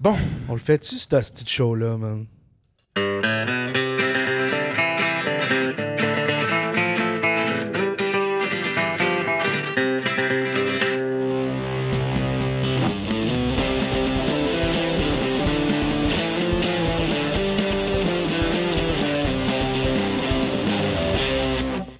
[0.00, 0.16] Bon,
[0.48, 2.24] On le fait-tu, ce petit show-là, man?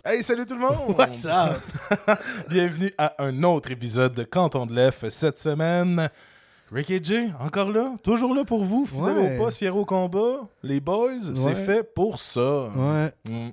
[0.05, 0.95] hey, salut tout le monde!
[0.97, 1.61] What's up?
[2.49, 6.09] Bienvenue à un autre épisode de Canton de l'Ef cette semaine.
[6.71, 9.35] Rick et Jay, encore là, toujours là pour vous, fidèle Ouais.
[9.37, 10.41] au poste, fier au combat?
[10.63, 12.65] Les boys, c'est fait pour ça.
[12.77, 13.13] Ouais.
[13.29, 13.51] Mm.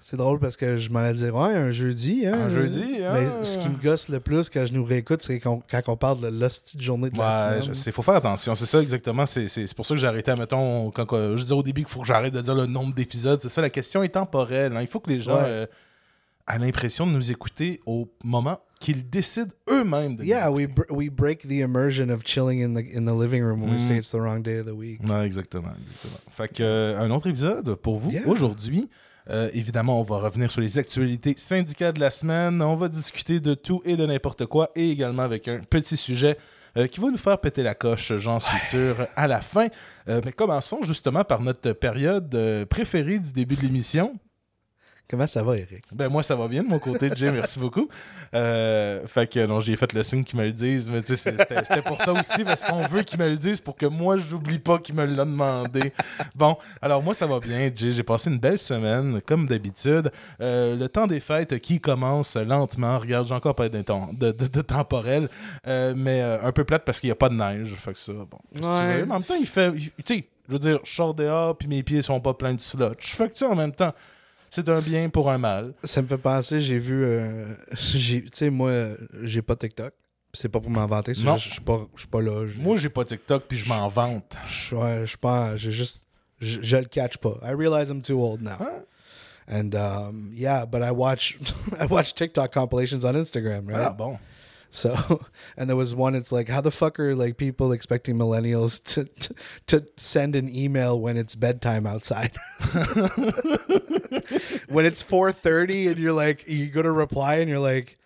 [0.00, 2.42] C'est drôle parce que je m'en allais dire, ouais, un jeudi, hein?
[2.46, 3.12] Un jeudi, hein?
[3.14, 6.20] Mais ce qui me gosse le plus quand je nous réécoute, c'est quand on parle
[6.20, 7.68] de l'hostie de journée de la Ouais, semaine.
[7.70, 9.26] je sais, faut faire attention, c'est ça exactement.
[9.26, 12.02] C'est, pour ça que j'ai arrêté, mettons, quand, quand- je disais au début qu'il faut
[12.02, 13.40] que j'arrête de dire le nombre d'épisodes.
[13.42, 14.76] C'est ça, la question est temporelle.
[14.76, 14.80] hein.
[14.82, 15.42] Il faut que les gens Ouais.
[15.44, 15.66] euh,
[16.48, 21.08] aient l'impression de nous écouter au moment qu'ils décident eux-mêmes de Yeah, we, br- we
[21.08, 23.86] break the immersion of chilling in the, in the living room when we Mm.
[23.88, 25.00] say it's the wrong day of the week.
[25.08, 26.18] Ouais, exactement, exactement.
[26.32, 28.26] Fait que, euh, un autre épisode pour vous Yeah.
[28.26, 28.88] aujourd'hui.
[29.28, 32.62] Euh, évidemment, on va revenir sur les actualités syndicales de la semaine.
[32.62, 36.36] On va discuter de tout et de n'importe quoi et également avec un petit sujet
[36.76, 39.66] euh, qui va nous faire péter la coche, j'en suis sûr, à la fin.
[40.08, 42.36] Euh, mais commençons justement par notre période
[42.68, 44.14] préférée du début de l'émission.
[45.08, 45.84] Comment ça va, Eric?
[45.92, 47.88] Ben moi, ça va bien de mon côté, Jay, merci beaucoup.
[48.34, 51.16] Euh, fait que non, j'ai fait le signe qu'ils me le disent, mais tu sais,
[51.16, 54.16] c'est- c'était pour ça aussi, parce qu'on veut qu'ils me le disent pour que moi,
[54.16, 55.92] j'oublie pas qu'ils me l'ont demandé.
[56.34, 57.92] Bon, alors moi, ça va bien, Jay.
[57.92, 60.10] J'ai passé une belle semaine, comme d'habitude.
[60.40, 62.98] Euh, le temps des fêtes qui commence lentement.
[62.98, 65.28] Regarde, j'ai encore pas de, temps- de, de- de temporel,
[65.68, 67.74] euh, mais euh, un peu plate parce qu'il n'y a pas de neige.
[67.78, 68.38] Fait que ça, bon.
[68.60, 68.98] Ouais.
[69.00, 69.06] veux?
[69.06, 69.72] Mais en même temps, il fait.
[69.72, 72.60] Tu sais, je veux dire, je sors dehors, puis mes pieds sont pas pleins de
[72.60, 73.14] slotch.
[73.14, 73.94] Fait que tu sais, en même temps.
[74.50, 75.74] C'est un bien pour un mal.
[75.84, 77.04] Ça me fait penser, j'ai vu.
[77.04, 78.72] euh, tu sais, moi,
[79.22, 79.92] j'ai pas TikTok.
[80.32, 82.46] C'est pas pour m'en vanter, je suis pas, je suis pas là.
[82.58, 84.36] Moi, j'ai pas TikTok, puis je m'en vante.
[84.46, 85.56] je ouais, je suis pas.
[85.56, 86.06] J'ai juste.
[86.40, 87.38] Je, je le catch pas.
[87.42, 88.58] I realize I'm too old now.
[88.60, 88.82] Hein?
[89.48, 91.38] And um, yeah, but I watch
[91.80, 93.86] I watch TikTok compilations on Instagram, right?
[93.86, 94.18] Ah bon.
[94.70, 95.24] So,
[95.56, 96.14] and there was one.
[96.14, 99.34] It's like, how the fuck are like people expecting millennials to to,
[99.68, 102.32] to send an email when it's bedtime outside?
[104.68, 107.98] when it's four thirty, and you're like, you go to reply, and you're like,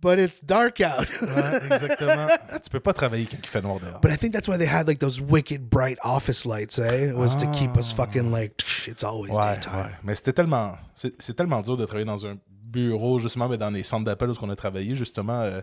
[0.00, 1.06] but it's dark out.
[1.22, 2.28] Ouais, exactement.
[2.62, 4.00] tu peux pas travailler quand il fait noir dehors.
[4.00, 7.08] but I think that's why they had like those wicked bright office lights, eh?
[7.10, 9.54] It was to keep us fucking like, it's always Ouais, ouais.
[9.60, 9.96] daytime.
[10.04, 10.76] Mais c'était tellement.
[10.94, 14.30] C'est c'est tellement dur de travailler dans un bureau, justement, mais dans les centres d'appel
[14.30, 15.40] où on a travaillé, justement.
[15.42, 15.60] euh,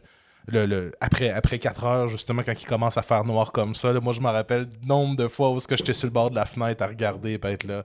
[0.51, 3.91] le, le- après, après 4 heures, justement, quand il commence à faire noir comme ça,
[3.93, 6.11] là, moi, je me rappelle le nombre de fois où est-ce que j'étais sur le
[6.13, 7.83] bord de la fenêtre à regarder et être là.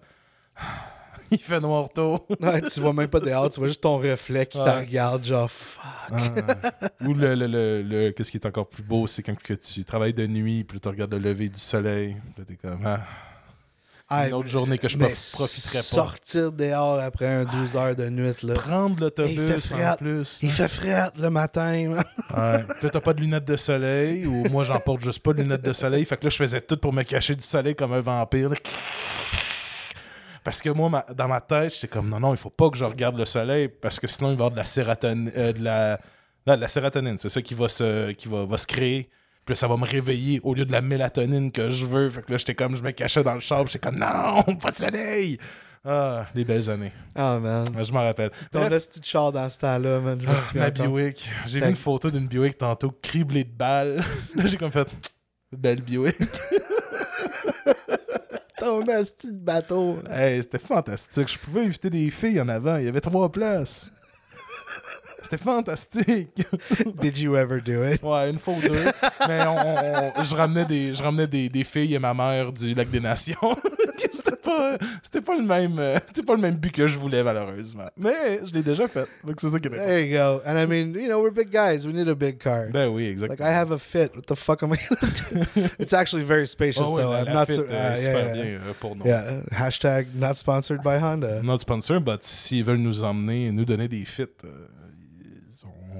[1.31, 2.27] il fait noir tôt.
[2.41, 4.65] Ouais, tu vois même pas dehors, tu vois juste ton reflet qui Ouais.
[4.65, 6.19] te regarde, genre, fuck.
[7.03, 9.85] Ou le, le, le, le- qu'est-ce qui est encore plus beau, c'est quand que tu
[9.85, 12.17] travailles de nuit, puis tu regardes le lever du soleil.
[12.37, 12.81] Puis t'es comme.
[12.85, 13.01] ah,
[14.09, 15.83] Ah, une autre journée que je mais prof- profiterais pas.
[15.83, 18.53] Sortir dehors après un 12 heures de nuit, là.
[18.55, 19.97] Prendre l'autobus en fret.
[19.97, 20.39] plus.
[20.43, 20.53] Il hein.
[20.53, 21.73] fait frais le matin.
[21.95, 22.65] Ouais.
[22.83, 25.63] Là, t'as pas de lunettes de soleil, ou moi, j'en porte juste pas de lunettes
[25.63, 26.05] de soleil.
[26.05, 28.51] Fait que là, je faisais tout pour me cacher du soleil comme un vampire.
[28.51, 28.57] là.
[30.43, 32.77] Parce que moi, ma- dans ma tête, j'étais comme, non, non, il faut pas que
[32.77, 35.33] je regarde le soleil, parce que sinon, il va y avoir de la sérotonine.
[35.35, 35.99] euh, de, la...
[36.47, 38.13] non, de la sérotonine, c'est ça qui, va se...
[38.13, 39.09] qui va, va se créer.
[39.45, 42.09] Puis là, ça va me réveiller au lieu de la mélatonine que je veux.
[42.09, 44.71] Fait que là, j'étais comme, je me cachais dans le char, j'étais comme, non, pas
[44.71, 45.39] de soleil!
[45.87, 46.93] Ah, les belles années.
[47.15, 47.67] Ah, man.
[47.83, 48.31] Je m'en rappelle.
[48.51, 50.19] Ton petit char dans ce temps-là, man.
[50.19, 50.71] Je me ah, souviens ma.
[50.71, 51.31] Buick.
[51.47, 54.03] J'ai vu une photo d'une Buick tantôt criblée de balles.
[54.35, 54.89] Là, j'ai comme fait
[55.53, 56.17] belle Buick.
[58.59, 59.99] Ton asti de bateau.
[60.09, 61.31] hey, c'était fantastique.
[61.31, 62.79] Je pouvais inviter des filles en avant.
[62.79, 63.93] Il y avait trois places.
[65.25, 66.45] C'était fantastique.
[67.01, 68.03] Did you ever do it?
[68.03, 68.85] Ouais, une fois ou deux.
[69.27, 72.91] Mais on- je ramenais, des, je ramenais des, des filles et ma mère du Lac
[72.91, 73.37] des Nations.
[74.13, 77.25] c'était pas, c'était pas le même, euh, c'était pas le même but que je voulais
[77.25, 77.87] malheureusement.
[77.97, 79.07] Mais je l'ai déjà fait.
[79.25, 79.71] Donc c'est ça qui est.
[79.71, 80.41] There you go.
[80.47, 81.87] And I mean, you know, we're big guys.
[81.87, 82.67] We need a big car.
[82.71, 83.49] Ben oui, Like exactement.
[83.49, 84.11] I have a fit.
[84.15, 85.13] What the fuck am I gonna
[85.55, 85.69] do?
[85.79, 87.11] It's actually very spacious Oh, ouais, though.
[87.13, 88.33] la- I'm la not fit, so, uh, yeah, super yeah.
[88.35, 89.07] bien euh, pour nous.
[89.07, 89.41] Yeah.
[89.53, 91.43] Hashtag not sponsored by Honda.
[91.43, 94.49] Not sponsor, but s'ils veulent nous emmener, nous donner des fits, euh,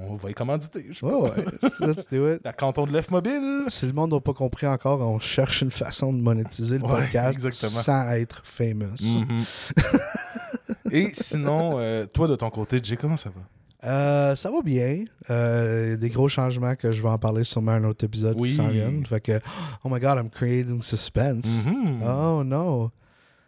[0.09, 0.85] on va y commanditer.
[0.91, 1.05] je.
[1.05, 1.45] Oh, ouais.
[1.81, 2.41] let's, do it.
[2.45, 3.65] La canton de l'EF mobile.
[3.67, 7.01] Si le monde n'a pas compris encore, on cherche une façon de monétiser le Ouais,
[7.01, 7.81] podcast exactement.
[7.81, 8.95] sans être famous.
[9.01, 9.43] Mhm.
[10.91, 13.41] Et sinon, euh, toi de ton côté, Jay, comment ça va?
[13.89, 15.03] Euh, ça va bien.
[15.29, 18.03] Euh, il y a des gros changements que je vais en parler sûrement un autre
[18.05, 18.49] épisode Oui.
[18.49, 19.05] qui s'en viennent.
[19.05, 19.39] Fait que,
[19.83, 21.65] oh my god, I'm creating suspense.
[21.65, 22.01] Mhm.
[22.03, 22.91] Oh no.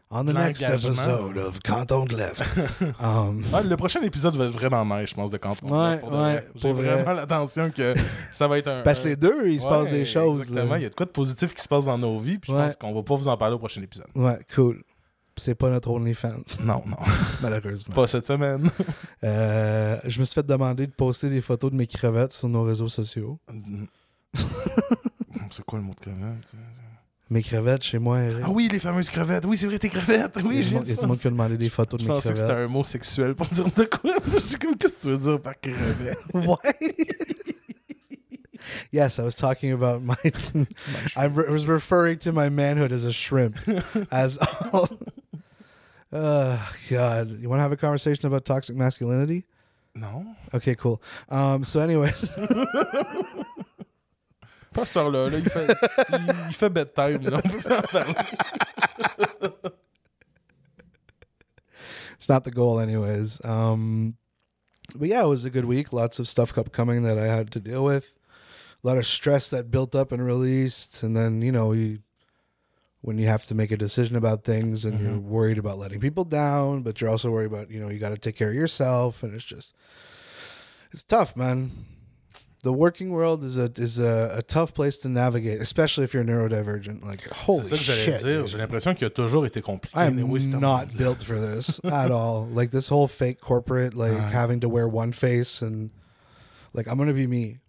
[0.09, 2.41] On the next episode of Canton Left.
[3.01, 5.67] um, Ah, le prochain épisode va être vraiment nice, je pense, de Canton.
[5.67, 6.47] Ouais, Pour de ouais, vrai.
[6.55, 6.93] J'ai pour vrai.
[6.93, 7.93] vraiment l'attention que
[8.31, 8.81] ça va être un.
[8.83, 10.39] parce que un- les deux, il se passe Ouais, des choses.
[10.39, 10.71] Exactement.
[10.73, 10.79] là.
[10.79, 12.57] Il y a de quoi de positif qui se passe dans nos vies, puis je
[12.57, 12.63] Ouais.
[12.63, 14.07] pense qu'on va pas vous en parler au prochain épisode.
[14.15, 14.81] Ouais, cool.
[15.39, 16.97] C'est pas notre OnlyFans, Non, non.
[17.41, 17.93] malheureusement.
[17.93, 18.71] pas cette semaine.
[19.23, 22.63] Euh, je me suis fait demander de poster des photos de mes crevettes sur nos
[22.63, 23.37] réseaux sociaux.
[25.51, 26.51] C'est quoi le mot de crevette?
[27.29, 28.45] Mes crevettes chez moi, Eric.
[28.47, 29.43] Ah oui, les fameuses crevettes.
[29.45, 30.37] Oui, c'est vrai, tes crevettes.
[30.45, 32.09] Oui, j'ai monde- il y a du monde qui a demandé des photos de Je
[32.09, 32.69] mes pensais que c'était crevettes.
[32.69, 34.15] un mot sexuel pour dire de quoi.
[34.33, 36.17] Je suis comme, qu'est-ce que tu veux dire par crevette?
[36.33, 36.55] Why?
[38.93, 40.15] yes, I was talking about my.
[41.17, 43.57] I was referring to my manhood as a shrimp.
[44.11, 44.37] as
[44.71, 44.87] all.
[46.13, 46.57] Oh
[46.89, 47.37] God!
[47.41, 49.43] You want to have a conversation about toxic masculinity?
[49.93, 50.35] Non.
[50.53, 51.01] Okay, cool.
[51.29, 52.29] Um, so, anyways,
[54.77, 55.29] Pas cette heure-là.
[55.29, 55.67] Là, il, fait,
[56.09, 57.23] il, il fait bedtime.
[57.23, 57.41] Là.
[57.43, 58.13] On peut pas en parler.
[62.15, 63.43] it's not the goal, anyways.
[63.43, 64.17] Um,
[64.95, 65.91] but yeah, it was a good week.
[65.91, 68.19] Lots of stuff kept coming that I had to deal with.
[68.83, 71.99] A lot of stress that built up and released, and then you know you
[73.01, 76.23] when you have to make a decision about things and you're worried about letting people
[76.23, 79.23] down, but you're also worried about you know you got to take care of yourself,
[79.23, 79.73] and it's just
[80.91, 81.71] it's tough, man.
[82.67, 86.25] The working world is a is a, a tough place to navigate, especially if you're
[86.25, 87.01] neurodivergent.
[87.01, 88.41] Like holy C'est ça que j'allais shit, dire.
[88.41, 88.47] dude.
[88.47, 89.97] J'ai l'impression qu'il a toujours été compliqué.
[89.97, 90.17] I am
[90.59, 92.45] not built for this at all.
[92.51, 95.91] Like this whole fake corporate, like having to wear one face and
[96.73, 97.59] like I'm gonna be me.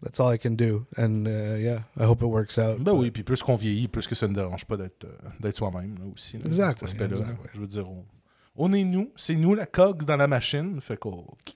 [0.00, 0.86] That's all I can do.
[0.96, 2.82] And uh, yeah, I hope it works out.
[2.82, 5.58] Ben oui, puis plus qu'on vieillit, plus que ça ne dérange pas d'être euh, d'être
[5.58, 6.38] soi-même là, aussi.
[6.38, 7.32] là, Exactly, cet aspect-là, là.
[7.32, 7.50] exactly.
[7.52, 8.02] Je veux dire, on,
[8.60, 10.98] on est nous, c'est nous la coque dans la machine, fait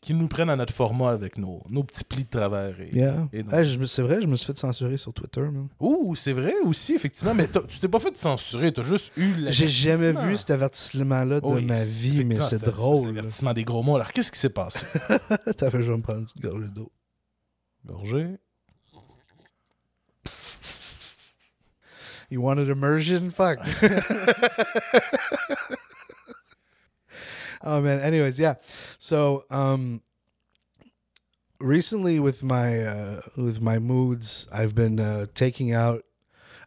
[0.01, 2.81] qu'ils nous prennent à notre format avec nos, nos petits plis de travers.
[2.81, 3.29] Et, Yeah.
[3.33, 5.67] Hey, c'est vrai, je me suis fait censurer sur Twitter, man.
[5.81, 9.51] Ouh, c'est vrai aussi, effectivement, mais tu t'es pas fait censurer, t'as juste eu la.
[9.51, 13.09] J'ai jamais vu cet avertissement-là de ma vie, mais c'est drôle.
[13.09, 13.13] là.
[13.15, 13.97] l'avertissement des gros mots.
[13.97, 14.87] Alors, qu'est-ce qui s'est passé?
[15.57, 16.93] T'as fait, je vais me prendre une petite gorgée d'eau.
[17.85, 18.37] Gorgé.
[22.31, 23.29] You wanted immersion?
[23.31, 23.59] Fuck.
[27.65, 28.01] oh man.
[28.01, 28.55] Anyways, yeah.
[28.99, 30.03] So um
[31.61, 36.05] recently with my uh with my moods, I've been uh taking out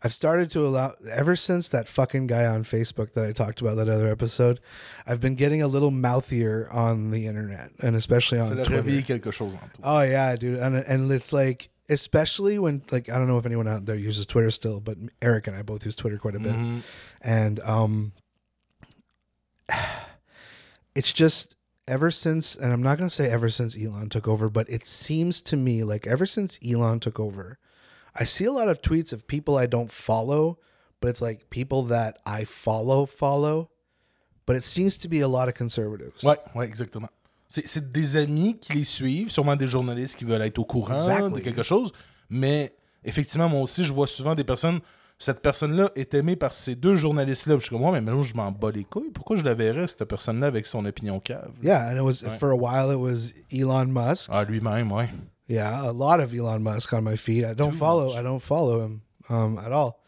[0.04, 3.76] I've started to allow ever since that fucking guy on Facebook that I talked about
[3.78, 4.60] that other episode,
[5.08, 9.02] I've been getting a little mouthier on the internet and especially on Twitter.
[9.02, 9.72] quelque chose en.
[9.84, 13.68] Oh yeah, dude, and and it's like especially when like I don't know if anyone
[13.68, 16.54] out there uses Twitter still, but Eric and I both use Twitter quite a bit,
[16.56, 16.82] Mhm.
[17.22, 18.12] and um,
[20.96, 21.56] it's just
[21.88, 25.42] ever since, and I'm not gonna say ever since Elon took over, but it seems
[25.44, 27.58] to me like ever since Elon took over,
[28.20, 30.58] I see a lot of tweets of people I don't follow,
[31.02, 33.70] but it's like people that I follow follow,
[34.46, 36.24] but it seems to be a lot of conservatives.
[36.24, 37.10] Ouais, ouais, exactement.
[37.48, 40.96] C'est c'est des amis qui les suivent, sûrement des journalistes qui veulent être au courant
[40.96, 41.34] Exactly.
[41.34, 41.92] de quelque chose,
[42.30, 42.72] mais
[43.04, 44.80] effectivement, moi aussi, je vois souvent des personnes.
[45.18, 47.56] Cette personne-là est aimée par ces deux journalistes-là.
[47.56, 49.12] Je suis comme, ouais, mais maintenant, je m'en bats les couilles.
[49.14, 51.52] Pourquoi je la verrais, cette personne-là, avec son opinion cave?
[51.64, 54.30] Yeah, and it was for a while it was Elon Musk.
[54.34, 55.10] Ah, lui-même, ouais.
[55.48, 57.46] Yeah, a lot of Elon Musk on my feed.
[57.46, 58.08] I don't Too follow.
[58.10, 58.18] much.
[58.18, 60.02] I don't follow him um, at all,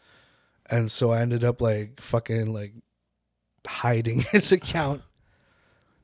[0.68, 2.74] and so I ended up like fucking like
[3.66, 5.00] hiding his account.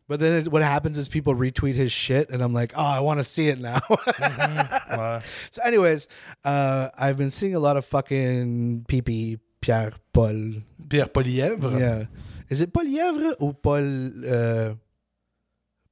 [0.06, 3.00] But then it, what happens is people retweet his shit, and I'm like, oh, I
[3.00, 3.80] want to see it now.
[3.88, 5.22] Ouais.
[5.50, 6.08] so, anyways,
[6.44, 10.62] uh, I've been seeing a lot of fucking PP Pierre Paul.
[10.88, 11.78] Pierre Polièvre.
[11.80, 12.04] Yeah,
[12.50, 13.82] is it Paul Lièvre or Paul
[14.26, 14.74] uh,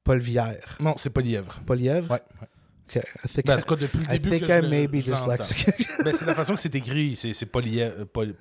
[0.04, 0.76] Paul Vierre?
[0.78, 1.61] Non, c'est Polièvre.
[1.64, 2.11] Paul Lièvre.
[2.11, 2.21] Ouais.
[2.40, 2.49] ouais.
[2.90, 4.87] Okay, I think Ben, en tout cas, depuis le I début think que I may
[4.87, 5.75] be dyslexic.
[6.04, 7.16] Ben, c'est la façon que c'est écrit.
[7.16, 8.35] C'est c'est Poliè- euh, Pol-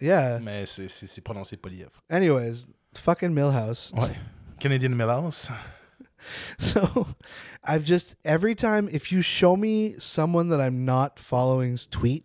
[0.00, 0.40] yeah.
[0.42, 2.02] mais c'est- c'est c'est prononcé Polièvre.
[2.10, 3.92] Anyways, fucking Millhouse.
[3.94, 4.08] Ouais.
[4.62, 5.52] Canadian Millhouse.
[6.56, 7.08] So
[7.64, 12.24] I've just every time if you show me someone that I'm not following's tweet,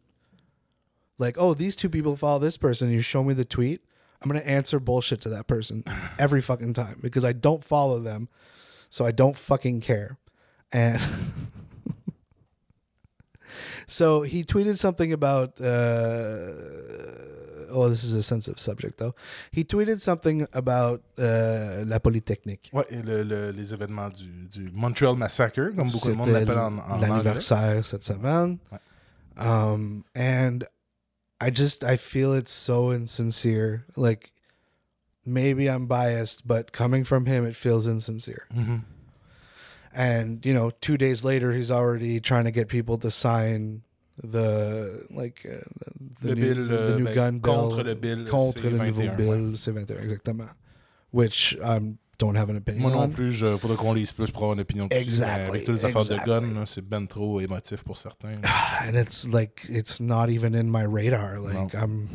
[1.17, 3.81] like, oh, these two people follow this person, you show me the tweet,
[4.21, 5.83] I'm gonna answer bullshit to that person
[6.19, 8.29] every fucking time because I don't follow them,
[8.91, 10.19] so I don't fucking care.
[10.71, 11.01] And
[13.87, 16.51] so he tweeted something about uh
[17.69, 19.13] oh this is a sensitive subject though.
[19.51, 22.69] He tweeted something about uh La Polytechnique.
[22.73, 26.57] Ouais, et le- le- les événements du, du Montreal Massacre, comme beaucoup de monde l'appelle
[26.57, 28.59] en, en l'anniversaire cette semaine.
[28.71, 28.79] Ouais.
[29.37, 30.65] Um, and
[31.39, 33.85] I just I feel it's so insincere.
[33.95, 34.31] Like
[35.25, 38.47] maybe I'm biased, but coming from him, it feels insincere.
[38.55, 38.81] Mhm.
[39.93, 43.81] And you know, two days later, he's already trying to get people to sign
[44.23, 45.57] the like uh,
[46.21, 48.69] the Le new, bill, the, the euh, new ben, gun bill contre le bill contre
[48.69, 50.49] le nouveau C21, bill C21 exactement
[51.11, 51.79] which I
[52.17, 53.09] don't have an opinion Moi non on.
[53.11, 54.99] plus, il faudrait qu'on lise plus pour avoir une opinion dessus.
[55.01, 56.33] Exactly, Avec toutes les affaires exactly.
[56.33, 58.41] de gun, c'est ben trop émotif pour certains.
[58.83, 61.79] and it's like it's not even in my radar like No.
[61.79, 62.07] i'm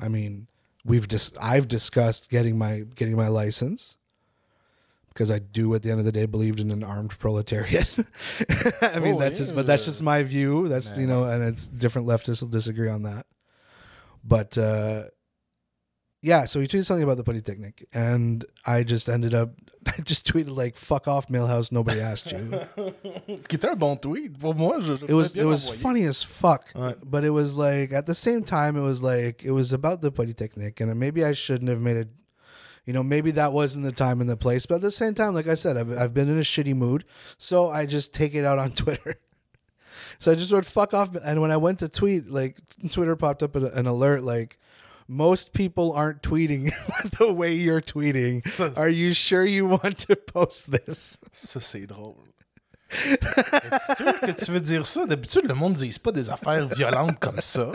[0.00, 0.46] i mean
[0.84, 3.96] we've just i've discussed getting my getting my license
[5.16, 7.88] because i do at the end of the day believed in an armed proletariat
[8.82, 11.66] i mean Oh, that's just but that's just my view that's you know and it's
[11.66, 13.24] different leftists will disagree on that
[14.22, 15.04] but uh
[16.22, 19.50] yeah, so he tweeted something about the Polytechnic, and I just ended up,
[19.86, 22.38] I just tweeted like "fuck off, Mailhouse, Nobody asked you.
[23.28, 24.36] Était un bon tweet.
[24.36, 26.94] Pour moi, je, je it was it was funny as fuck Ouais.
[27.04, 30.10] but it was like at the same time it was like it was about the
[30.10, 32.08] polytechnic and maybe i shouldn't have made it
[32.86, 35.34] you know maybe that wasn't the time and the place but at the same time
[35.34, 37.04] like i said i've, I've been in a shitty mood
[37.36, 39.16] so i just take it out on twitter
[40.18, 42.58] so i just wrote fuck off and when i went to tweet like
[42.90, 44.58] twitter popped up an, alert like
[45.08, 46.72] most people aren't tweeting
[47.18, 48.42] the way you're tweeting.
[48.76, 51.16] Are you sure you want to post this?
[51.32, 52.16] Ça, c'est drôle.
[52.90, 55.04] Es-tu sûr que tu veux dire ça?
[55.06, 57.70] D'habitude, le monde ne dise pas des affaires violentes comme ça.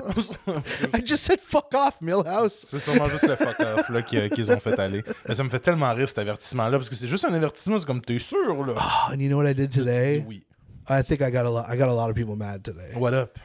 [0.97, 2.53] I just said fuck off, Millhouse.
[2.53, 5.03] C'est sûrement juste le fuck off là, qui- qu'ils ont fait aller.
[5.27, 7.77] Mais ça me fait tellement rire cet avertissement-là parce que c'est juste un avertissement.
[7.77, 8.73] C'est comme t'es sûr là?
[8.77, 10.45] Oh, and you know what I did Tu dis oui.
[10.89, 11.65] I think I got a lot.
[11.69, 12.93] I got a lot of people mad today.
[12.95, 13.37] What up?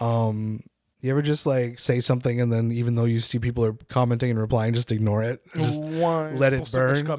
[0.00, 0.60] Um,
[1.02, 4.30] you ever just like say something and then even though you see people are commenting
[4.30, 5.42] and replying, just ignore it?
[5.54, 7.06] Just Ouais, let it pour ça que je burn.
[7.06, 7.16] pas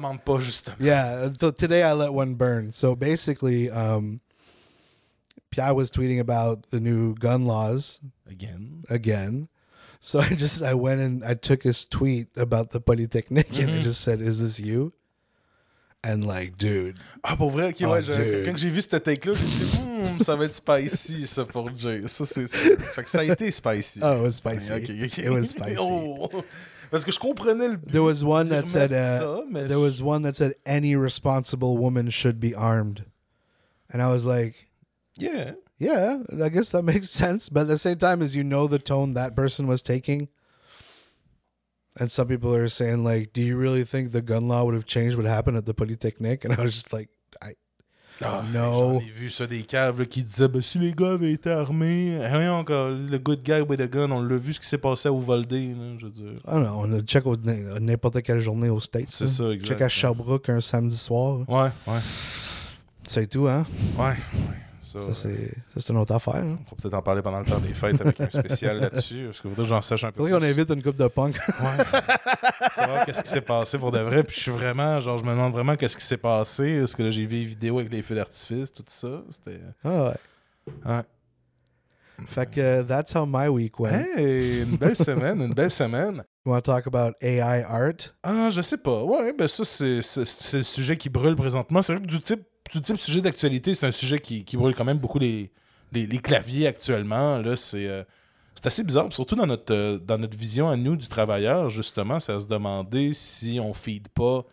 [0.80, 1.28] yeah.
[1.38, 2.72] So today I let one burn.
[2.72, 4.20] So basically, um,
[5.50, 8.84] Pierre was tweeting about the new gun laws Again.
[8.90, 9.48] again.
[10.00, 13.82] So I just I went and I took his tweet about the Polytechnic and I
[13.82, 14.92] just said, "Is this you?"
[16.06, 18.02] And like, dude, Ah, pour vrai, ok, Oh, ouais.
[18.02, 21.70] je- quand j'ai vu cette take-là, j'ai dit, Hmm, ça va être spicy, ça, pour
[21.76, 22.02] Jay.
[22.08, 22.46] Ça, c'est.
[22.46, 24.00] Fait que ça a été spicy.
[24.02, 24.72] oh, it was spicy.
[24.72, 25.18] Ok, ok.
[25.18, 25.76] It was spicy.
[25.80, 26.28] Oh.
[26.90, 27.78] Parce que je comprenais le.
[27.90, 32.10] There was one that said uh, ça, there was one that said any responsible woman
[32.10, 33.04] should be armed,
[33.92, 34.68] and I was like,
[35.18, 35.52] Yeah.
[35.78, 37.48] yeah, I guess that makes sense.
[37.48, 40.28] But at the same time, as you know, the tone that person was taking,
[42.00, 44.84] and some people are saying like, do you really think the gun law would have
[44.86, 46.44] changed what happened at the Polytechnic?
[46.48, 47.08] And I was just like,
[47.42, 47.54] I
[48.22, 48.72] Ah, No.
[48.72, 51.50] J'en ai vu ça des caves là, qui disaient ben, si les gars avaient été
[51.50, 52.90] armés, rien encore.
[52.90, 55.50] Le good guy with a gun, on l'a vu ce qui s'est passé à Uvalde.
[55.52, 56.32] Là, je veux dire.
[56.46, 56.74] I don't know.
[56.78, 59.10] On a check au, n'importe quelle journée aux States.
[59.10, 59.68] C'est ça, exact.
[59.68, 61.40] Check à Sherbrooke un samedi soir.
[61.48, 62.00] Ouais, ouais.
[63.06, 63.66] C'est tout, hein?
[63.98, 64.63] Ouais, ouais.
[64.98, 66.36] Ça, Ça, c'est ça, c'est une autre affaire.
[66.36, 66.58] Hein?
[66.60, 69.24] on pourra peut-être en parler pendant le temps des fêtes avec un spécial là-dessus.
[69.26, 70.22] Parce que faudrait que j'en sache un peu.
[70.22, 71.36] Faudrait qu'on invite une coupe de punk.
[71.60, 71.84] Ouais.
[72.74, 74.22] Savoir qu'est-ce qui s'est passé pour de vrai?
[74.22, 76.78] Puis je suis vraiment, genre, je me demande vraiment qu'est-ce qui s'est passé.
[76.80, 79.22] Parce que là, j'ai vu les vidéos avec les feux d'artifice, tout ça.
[79.30, 79.60] C'était.
[79.84, 80.14] Ah ouais.
[80.84, 81.02] Ouais.
[82.26, 84.06] Fait que uh, that's how my week went.
[84.16, 86.22] Hey, une belle semaine, une belle semaine.
[86.46, 88.14] You want to talk about AI art?
[88.22, 89.02] Ah, je sais pas.
[89.02, 91.82] Ouais, ben ça, c'est c'est- c'est le sujet qui brûle présentement.
[91.82, 92.42] C'est vrai que du type,
[92.72, 95.50] du type sujet d'actualité, c'est un sujet qui, qui brûle quand même beaucoup les,
[95.92, 97.42] les, claviers actuellement.
[97.44, 101.70] Euh, c'est assez bizarre, surtout dans notre, euh, dans notre vision à nous du travailleur,
[101.70, 104.44] justement, c'est à se demander si on feed pas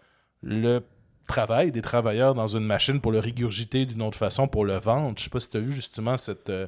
[0.41, 0.81] le
[1.27, 5.17] travail des travailleurs dans une machine pour le régurgiter d'une autre façon, pour le vendre.
[5.17, 6.49] Je sais pas si tu as vu justement cette.
[6.49, 6.67] euh,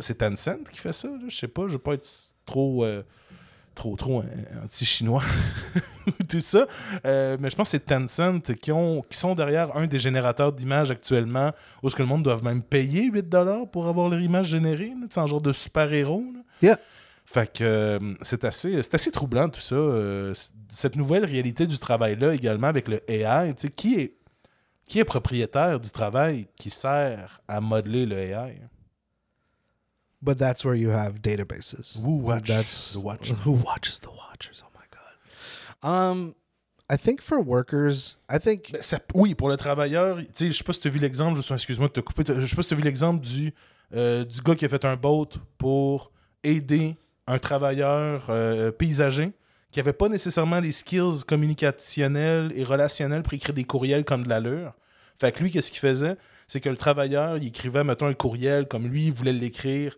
[0.00, 1.24] c'est Tencent qui fait ça, là?
[1.28, 2.08] je sais pas, je veux pas être
[2.46, 2.84] trop.
[3.74, 4.24] Trop, trop euh,
[4.64, 5.22] anti-chinois
[6.06, 6.66] ou tout ça.
[7.06, 10.52] Euh, mais je pense que c'est Tencent qui, ont, qui sont derrière un des générateurs
[10.52, 11.52] d'images actuellement
[11.82, 14.92] où est-ce que le monde doit même payer 8$ pour avoir leur image générée.
[15.10, 16.24] sais, en genre de super-héros.
[16.60, 16.78] Yeah.
[17.24, 19.74] Fait que euh, c'est assez, c'est assez troublant tout ça.
[19.74, 20.34] euh,
[20.68, 23.54] cette nouvelle réalité du travail-là également avec le AI.
[23.76, 24.14] Qui est,
[24.86, 28.60] qui est propriétaire du travail qui sert à modeler le AI?
[30.22, 31.98] But that's where you have databases.
[32.00, 33.34] Who watch that's the Watcher?
[33.44, 34.62] Who watches the Watchers?
[34.64, 35.88] Oh my god.
[35.88, 36.34] Um,
[36.88, 40.58] I think for workers, I think Ben, ça- oui, pour le travailleur, tu sais, je
[40.58, 42.62] sais pas si tu as vu l'exemple, je excuse-moi de te couper, je sais pas
[42.62, 43.52] si tu as vu l'exemple du,
[43.94, 46.12] euh, du gars qui a fait un boat pour
[46.44, 49.32] aider un travailleur euh, paysager
[49.72, 54.28] qui avait pas nécessairement les skills communicationnels et relationnels pour écrire des courriels comme de
[54.28, 54.74] l'allure.
[55.16, 56.16] Fait que lui, qu'est-ce qu'il faisait?
[56.46, 59.96] C'est que le travailleur, il écrivait, mettons, un courriel comme lui, il voulait l'écrire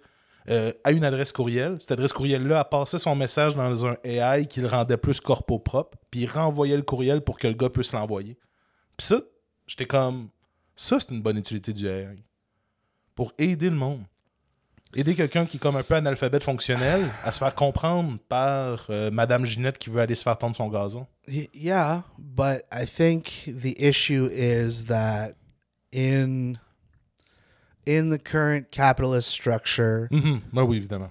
[0.51, 1.77] euh, à une adresse courriel.
[1.81, 5.59] Cette adresse courriel-là a passé son message dans un AI qui le rendait plus corpo
[5.59, 8.37] propre, puis il renvoyait le courriel pour que le gars puisse l'envoyer.
[8.97, 9.21] Puis ça,
[9.67, 10.29] j'étais comme,
[10.77, 12.23] ça, c'est une bonne utilité du AI.
[13.15, 14.03] Pour aider le monde.
[14.95, 19.11] Aider quelqu'un qui est comme un peu analphabète fonctionnel à se faire comprendre par euh,
[19.11, 21.07] Madame Ginette qui veut aller se faire tondre son gazon.
[21.27, 25.33] yeah, but I think the issue is that
[25.93, 26.59] in
[27.87, 30.43] in the current capitalist structure, Mhm.
[30.53, 31.11] Ben oui, évidemment.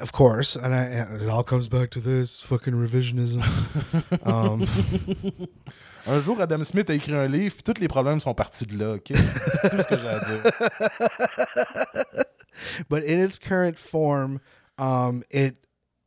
[0.00, 3.42] of course, and I, and it all comes back to this fucking revisionism.
[4.26, 4.66] um,
[6.04, 8.76] Un jour, Adam Smith a écrit un livre, puis tous les problèmes sont partis de
[8.76, 9.12] là, OK?
[9.12, 10.42] Tout ce que j'ai à dire.
[12.88, 14.40] but in its current form,
[14.78, 15.56] um, it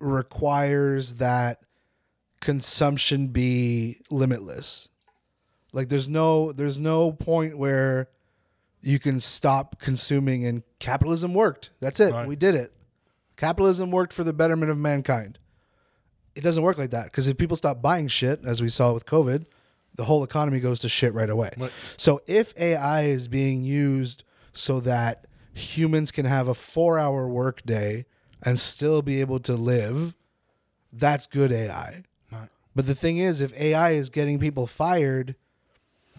[0.01, 1.59] requires that
[2.41, 4.89] consumption be limitless.
[5.71, 8.09] Like there's no there's no point where
[8.85, 11.71] you can stop consuming and capitalism worked.
[11.79, 12.13] That's it.
[12.13, 12.27] Right.
[12.27, 12.71] We did it.
[13.35, 15.39] Capitalism worked for the betterment of mankind.
[16.35, 19.05] It doesn't work like that because if people stop buying shit, as we saw with
[19.05, 19.45] COVID,
[19.95, 21.51] the whole economy goes to shit right away.
[21.57, 21.71] Right.
[21.97, 24.23] So if AI is being used
[24.53, 28.05] so that humans can have a four hour workday
[28.43, 30.13] and still be able to live,
[30.93, 32.03] that's good AI.
[32.31, 32.49] Ouais.
[32.75, 35.35] But the thing is, if AI is getting people fired,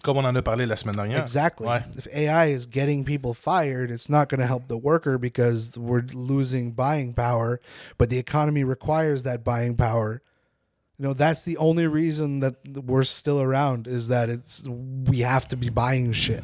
[0.03, 1.19] Comme on en a parlé la semaine dernière.
[1.19, 1.67] exactly.
[1.67, 1.83] Ouais.
[1.97, 6.03] If AI is getting people fired, it's not going to help the worker because we're
[6.13, 7.59] losing buying power,
[7.97, 10.21] but the economy requires that buying power.
[10.97, 15.47] You know, that's the only reason that we're still around is that it's we have
[15.49, 16.43] to be buying shit.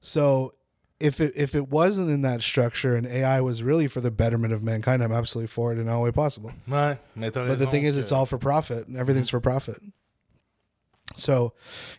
[0.00, 0.54] So
[1.00, 4.52] if it if it wasn't in that structure and AI was really for the betterment
[4.52, 6.52] of mankind, I'm absolutely for it in all way possible.
[6.68, 8.86] Ouais, mais t'as But the thing is, que- it's all for profit.
[8.96, 9.32] Everything's mm.
[9.32, 9.80] for profit.
[11.16, 11.52] So,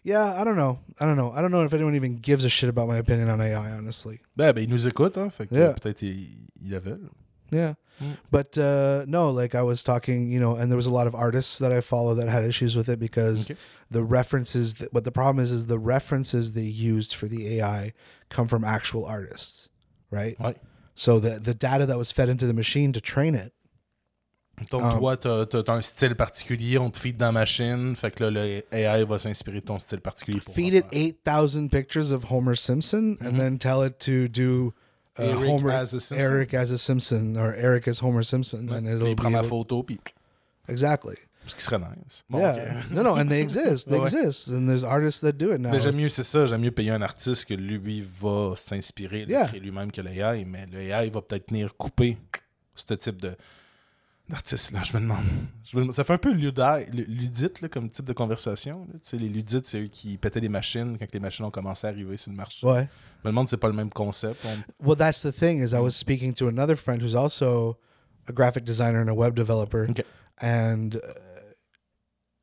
[0.03, 0.79] yeah, I don't know.
[0.99, 1.31] I don't know.
[1.31, 3.71] I don't know if anyone even gives a shit about my opinion on AI.
[3.71, 5.73] Honestly, Ben, ben, il nous écoute, hein, fait que Yeah.
[5.73, 6.27] peut-être il,
[6.61, 6.91] il avait.
[6.91, 7.09] là.
[7.51, 7.73] yeah.
[8.01, 8.17] Mm.
[8.29, 11.15] But uh, no, like I was talking, you know, and there was a lot of
[11.15, 13.55] artists that I follow that had issues with it because Okay.
[13.89, 14.73] the references.
[14.75, 17.93] That, what the problem is is the references they used for the AI
[18.29, 19.69] come from actual artists,
[20.11, 20.37] right?
[20.39, 20.55] Ouais.
[20.95, 23.53] So the the data that was fed into the machine to train it
[24.71, 27.93] Donc, Um, toi, t'as t'as- t'as un style particulier, on te feed dans la machine,
[27.95, 31.01] fait que là, le AI va s'inspirer de ton style particulier pour feed it faire.
[31.27, 34.73] 8,000 pictures of Homer Simpson and then tell it to do
[35.19, 35.23] uh.
[35.23, 36.15] Eric Homer as a Simpson.
[36.19, 39.29] Eric as a Simpson or Eric as Homer Simpson and Puis it'll il be prend
[39.31, 39.99] ma able- photo, puis
[40.69, 41.15] exactly
[41.47, 42.23] ce qui serait nice.
[42.29, 42.91] Bon, yeah ok.
[42.91, 44.05] no no and they exist they Ouais.
[44.07, 46.71] exist and there's artists that do it now Mais j'aime mieux, c'est ça, j'aime mieux
[46.71, 49.51] payer un artiste que lui va s'inspirer, Yeah.
[49.61, 52.17] lui-même que le AI, mais le AI va peut-être venir couper
[52.73, 53.35] ce type de
[54.29, 54.81] d'artiste-là.
[54.83, 55.25] Je me demande.
[55.63, 58.87] je me demande- ça fait un peu ludite là, comme type de conversation.
[58.91, 58.99] là.
[59.19, 62.17] Les ludites, c'est eux qui pétaient les machines quand les machines ont commencé à arriver
[62.17, 62.65] sur le marché.
[62.65, 62.87] ouais
[63.23, 64.43] Je me demande si c'est pas le même concept.
[64.45, 67.77] On- well that's the thing is I was speaking to another friend who's also
[68.27, 70.03] a graphic designer and a web developer Ok.
[70.41, 70.99] and uh,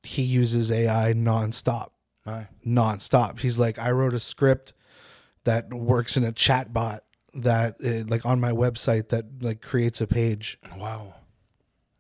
[0.05, 1.89] he uses AI nonstop
[2.27, 2.47] Ouais.
[2.65, 3.41] nonstop.
[3.41, 4.75] He's like, I wrote a script
[5.45, 7.03] that works in a chat bot
[7.35, 10.59] that uh, like on my website that like creates a page.
[10.79, 11.15] Wow.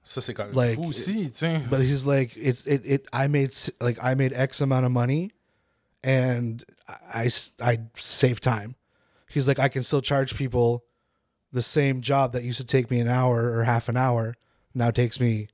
[0.05, 1.59] Ça, c'est quand même Like, fou aussi, sais.
[1.71, 3.07] But he's like, it's it it.
[3.13, 5.31] I made like I made X amount of money,
[6.03, 8.75] and I I save time.
[9.29, 10.85] He's like, I can still charge people
[11.53, 14.35] the same job that used to take me an hour or half an hour
[14.75, 15.49] now takes me.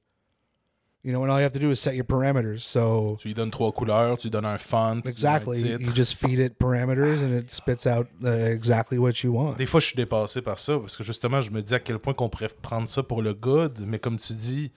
[1.08, 2.58] You know, and all you have to do is set your parameters.
[2.58, 5.72] So Tu lui donnes trois couleurs, tu lui donnes un font, tu lui donnes Exactly.
[5.72, 9.54] un You just feed it parameters and it spits out uh, exactly what you want.
[9.56, 11.98] Des fois, je suis dépassé par ça parce que justement, je me dis à quel
[11.98, 14.70] point qu'on pourrait prendre ça pour le good, mais comme tu dis,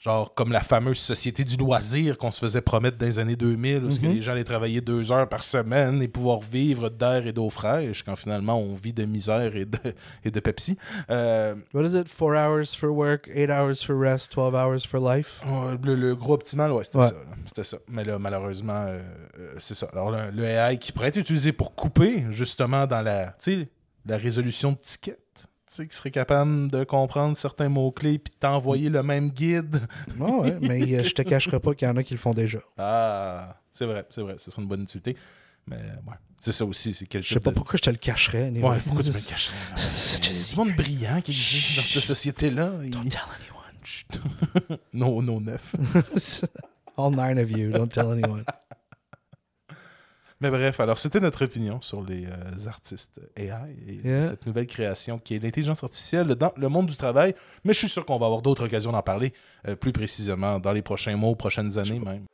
[0.00, 3.84] genre comme la fameuse société du loisir qu'on se faisait promettre dans les années 2000,
[3.84, 4.12] où ce que Mhm.
[4.14, 8.02] les gens allaient travailler deux heures par semaine et pouvoir vivre d'air et d'eau fraîche,
[8.02, 9.78] quand finalement on vit de misère et de,
[10.24, 10.78] et de Pepsi.
[11.10, 12.08] Euh, What is it?
[12.08, 15.42] Four hours for work, eight hours for rest, 12 hours for life?
[15.84, 17.04] Le, le gros optimal, ouais, c'était Ouais.
[17.08, 17.14] ça.
[17.46, 17.76] C'était ça.
[17.88, 19.00] Mais là, malheureusement, euh,
[19.38, 19.86] euh, c'est ça.
[19.92, 23.36] Alors, le, le AI qui pourrait être utilisé pour couper, justement, dans la,
[24.06, 25.18] la résolution de tickets.
[25.70, 29.86] Tu sais, qui serait capable de comprendre certains mots-clés puis de t'envoyer le même guide.
[30.18, 32.34] Oh, ouais, mais euh, je te cacherai pas qu'il y en a qui le font
[32.34, 32.58] déjà.
[32.76, 34.34] Ah, c'est vrai, c'est vrai.
[34.36, 35.16] Ce serait une bonne utilité.
[35.68, 36.92] Mais, ouais, c'est ça aussi.
[36.92, 38.46] C'est quel Je sais pas de- pourquoi je te le cacherais.
[38.46, 38.68] anyway.
[38.68, 39.54] Ouais, pourquoi tu me le cacherais?
[39.76, 42.72] y a du monde brillant qui existe dans cette société-là.
[42.82, 44.80] Il- Don't tell anyone.
[44.92, 45.76] Non, non, neuf.
[46.98, 48.44] All nine of you, don't tell anyone.
[50.42, 53.50] Mais bref, alors c'était notre opinion sur les euh, artistes AI
[53.86, 54.22] et Yeah.
[54.26, 57.34] cette nouvelle création qui est l'intelligence artificielle dans le monde du travail.
[57.64, 59.34] Mais je suis sûr qu'on va avoir d'autres occasions d'en parler
[59.68, 62.24] euh, plus précisément dans les prochains mois, prochaines années même.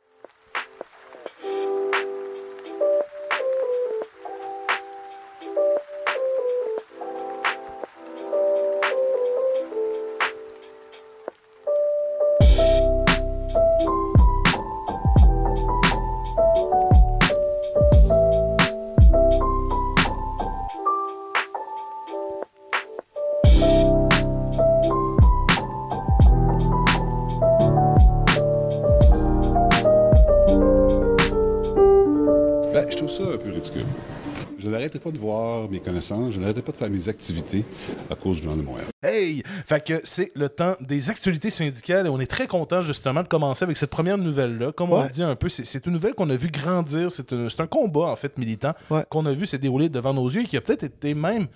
[35.97, 37.65] Connaissances, je n'arrêtais pas de faire mes activités
[38.09, 38.87] à cause du Journal de Montréal.
[39.03, 39.41] Hey!
[39.67, 43.27] Fait que c'est le temps des actualités syndicales et on est très content justement de
[43.27, 44.71] commencer avec cette première nouvelle-là.
[44.71, 45.03] Comme on Ouais.
[45.07, 47.11] le dit un peu, c'est- une nouvelle qu'on a vu grandir.
[47.11, 49.05] C'est un, combat en fait militant Ouais.
[49.09, 51.47] qu'on a vu se dérouler devant nos yeux et qui a peut-être été même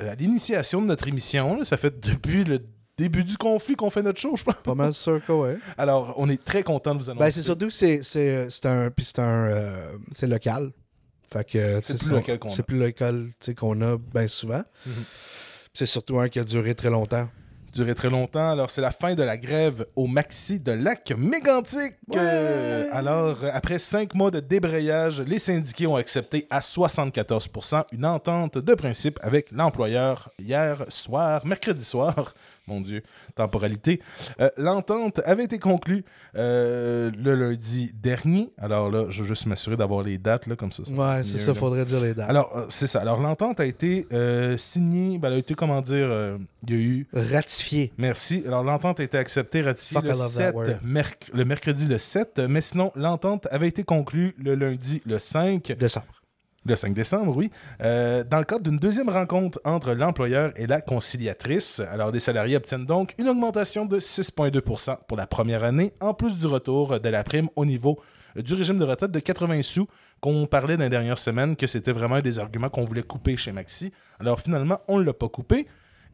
[0.00, 1.58] euh, à l'initiation de notre émission.
[1.58, 1.64] là.
[1.64, 2.60] Ça fait depuis le
[2.96, 4.54] début du conflit qu'on fait notre show, je pense.
[4.64, 5.56] Pas mal sûr que ouais.
[5.76, 7.24] Alors, on est très content de vous annoncer.
[7.26, 8.90] Ben, c'est surtout que c'est, c'est, c'est un.
[8.90, 9.46] Puis c'est un.
[9.50, 10.70] euh, c'est local.
[11.32, 11.80] Fait que.
[11.82, 12.52] C'est plus local qu'on a.
[12.52, 14.62] C'est plus local qu'on a bien souvent.
[14.86, 14.92] Mhm.
[15.74, 17.28] C'est surtout un qui a duré très longtemps.
[17.74, 18.50] duré très longtemps.
[18.50, 21.94] Alors, c'est la fin de la grève au Maxi de Lac Mégantic.
[22.08, 22.18] Ouais.
[22.18, 28.04] Euh, alors, euh, après cinq mois de débrayage, les syndiqués ont accepté à 74% une
[28.04, 32.34] entente de principe avec l'employeur hier soir, mercredi soir.
[32.72, 33.02] Mon Dieu,
[33.34, 34.00] temporalité.
[34.40, 36.04] Euh, L'entente avait été conclue
[36.36, 38.50] euh, le lundi dernier.
[38.58, 40.82] Alors là, je veux juste m'assurer d'avoir les dates, là, comme ça.
[40.84, 42.30] Ouais, c'est ça, faudrait dire les dates.
[42.30, 43.00] Alors, euh, c'est ça.
[43.00, 44.06] Alors, l'entente a été
[44.56, 45.18] signée.
[45.18, 47.92] Ben, elle a été, comment dire, il y a eu Ratifié.
[47.98, 48.42] Merci.
[48.46, 50.66] Alors, l'entente a été acceptée, ratifiée Fuck, le, I love that 7, word.
[50.82, 55.72] merc- le mercredi le 7, mais sinon, l'entente avait été conclue le lundi le 5,
[55.78, 56.06] Décembre.
[56.64, 57.50] Le 5 décembre, oui,
[57.82, 61.80] euh, dans le cadre d'une deuxième rencontre entre l'employeur et la conciliatrice.
[61.90, 66.38] Alors, les salariés obtiennent donc une augmentation de 6,2% pour la première année, en plus
[66.38, 67.98] du retour de la prime au niveau
[68.36, 69.86] du régime de retraite de 80 sous
[70.20, 73.36] qu'on parlait dans les dernières semaines, que c'était vraiment un des arguments qu'on voulait couper
[73.36, 73.92] chez Maxi.
[74.20, 75.66] Alors finalement, on ne l'a pas coupé.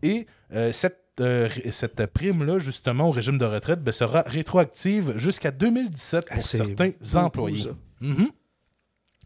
[0.03, 5.51] Et euh, cette, euh, cette prime-là, justement, au régime de retraite, ben, sera rétroactive jusqu'à
[5.51, 7.71] 2017 pour Ah, certains employés.
[8.01, 8.29] Mhm.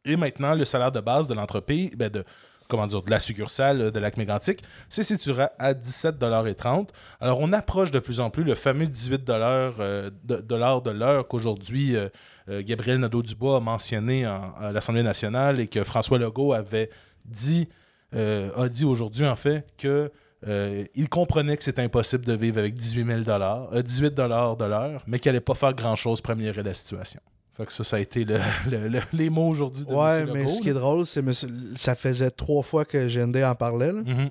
[0.04, 2.24] Et maintenant, le salaire de base de l'entreprise, ben de,
[2.68, 6.88] comment dire, de la succursale euh, de Lac Mégantic, se situera à 17,30
[7.20, 10.54] Alors, on approche de plus en plus le fameux 18 euh, de,
[10.92, 12.08] l'heure qu'aujourd'hui euh,
[12.48, 16.90] euh, Gabriel Nadeau-Dubois a mentionné en- à l'Assemblée nationale et que François Legault avait
[17.24, 17.68] dit,
[18.14, 20.10] a dit aujourd'hui, en fait, que
[20.48, 24.22] euh, il comprenait que c'était impossible de vivre avec 18 000 euh, 18 de
[24.64, 27.20] l'heure, mais qu'il n'allait pas faire grand-chose pour améliorer la situation.
[27.56, 28.38] Fait que ça, ça a été le-
[28.70, 31.94] le- le- les mots aujourd'hui de Ouais, mais ce qui est drôle, c'est monsieur- ça
[31.94, 33.92] faisait trois fois que GND en parlait.
[33.92, 34.02] là.
[34.02, 34.30] Mhm.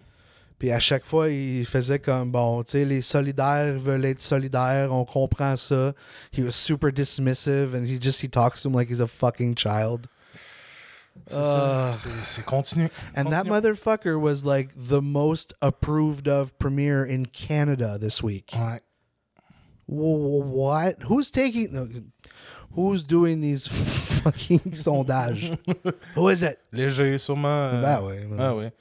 [0.58, 4.94] Puis à chaque fois, il faisait comme bon, tu sais, les solidaires veulent être solidaires,
[4.94, 5.94] on comprend ça.
[6.32, 9.56] He was super dismissive and he just he talks to him like he's a fucking
[9.58, 10.06] child.
[11.28, 11.90] C'est ça.
[11.90, 11.92] Ah.
[12.24, 12.90] C'est- continu.
[13.16, 13.52] And that Continue.
[13.52, 18.54] motherfucker was like the most approved of premier in Canada this week.
[18.56, 18.82] Ouais.
[19.88, 21.04] Wh- What?
[21.10, 21.74] Who's taking?
[22.76, 25.52] Who's doing these fucking sondages?
[26.16, 26.58] Who is it?
[26.72, 27.48] Léger, sûrement.
[27.74, 28.72] euh, Ben ben- Ah ouais.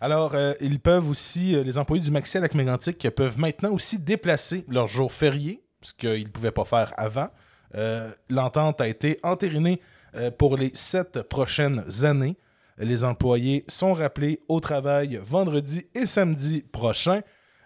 [0.00, 3.70] Alors, euh, ils peuvent aussi, euh, les employés du Maxi à Lac Mégantic peuvent maintenant
[3.72, 7.28] aussi déplacer leurs jours fériés, ce qu'ils ne pouvaient pas faire avant.
[7.74, 9.80] Euh, L'entente a été entérinée
[10.38, 12.36] pour les sept prochaines années.
[12.78, 17.22] Les employés sont rappelés au travail vendredi et samedi prochain.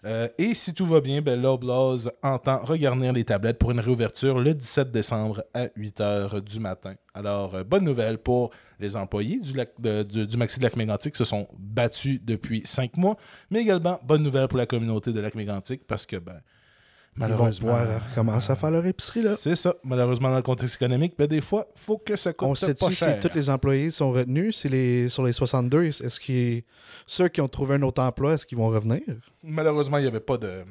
[0.07, 1.45] Euh, et si tout va bien, ben,
[2.23, 6.95] entend regarnir les tablettes pour une réouverture le 17 décembre à 8 h du matin.
[7.13, 11.13] Alors, euh, bonne nouvelle pour les employés du, lac de- du Maxi de Lac Mégantic
[11.13, 13.17] qui se sont battus depuis cinq mois,
[13.51, 16.41] mais également bonne nouvelle pour la communauté de Lac Mégantic parce que, ben,
[17.19, 17.71] Ils vont malheureusement.
[17.73, 19.35] pouvoir recommencer à faire leur épicerie là.
[19.37, 19.75] C'est ça.
[19.85, 22.93] Malheureusement, dans le contexte économique, ben, des fois, faut que ça coûte On pas sait-tu
[22.95, 24.57] si tous les employés sont retenus?
[24.59, 25.85] Si les, sur les 62?
[25.85, 26.63] Est-ce que
[27.07, 29.01] ceux qui ont trouvé un autre emploi, est-ce qu'ils vont revenir?
[29.43, 30.65] Malheureusement, il n'y avait pas de,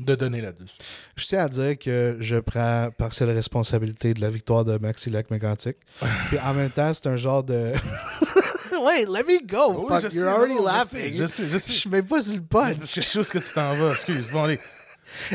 [0.00, 0.74] de données là-dessus.
[1.16, 5.30] Je tiens à dire que je prends partielle responsabilité de la victoire de Maxi Lac
[5.30, 5.76] Mégantic.
[6.28, 7.72] Puis en même temps, c'est un genre de.
[8.84, 9.72] Wait, let me go.
[9.82, 11.12] Oui, Fuck, je sais, you're already non, je laughing.
[11.12, 11.72] sais, Je sais, je Je sais.
[11.72, 12.76] suis même pas sur le Mais punch.
[12.78, 13.90] parce que je sais où que tu t'en vas.
[13.92, 14.30] Excuse.
[14.30, 14.58] Bon, allez.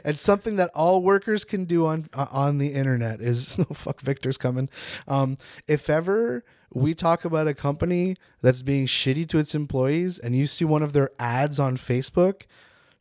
[0.04, 3.22] It's something that all workers can do on on the internet.
[3.22, 4.70] Is oh fuck, Victor's coming.
[5.08, 10.36] Um, if ever we talk about a company that's being shitty to its employees, and
[10.36, 12.44] you see one of their ads on Facebook,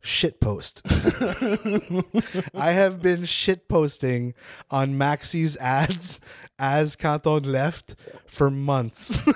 [0.01, 0.81] shit post.
[2.53, 4.33] I have been shit posting
[4.69, 6.19] on Maxi's ads
[6.59, 7.95] as Canton left
[8.27, 9.21] for months.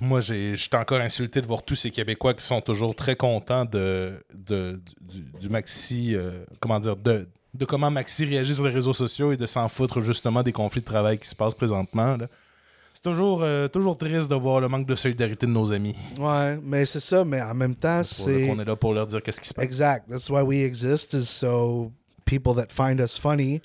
[0.00, 3.64] Moi, je suis encore insulté de voir tous ces Québécois qui sont toujours très contents
[3.64, 8.72] de, de- du, du Maxi, euh, comment dire, de, de comment Maxi réagit sur les
[8.72, 12.16] réseaux sociaux et de s'en foutre justement des conflits de travail qui se passent présentement.
[12.16, 12.26] là.
[12.92, 15.96] C'est toujours, euh, toujours triste de voir le manque de solidarité de nos amis.
[16.18, 19.06] ouais, mais c'est ça, mais en même temps, C'est c'est qu'on est là pour leur
[19.06, 19.64] dire qu'est-ce qui se passe.
[19.64, 20.08] Exact.
[20.08, 21.90] That's why we exist is so
[22.24, 23.60] people that find us funny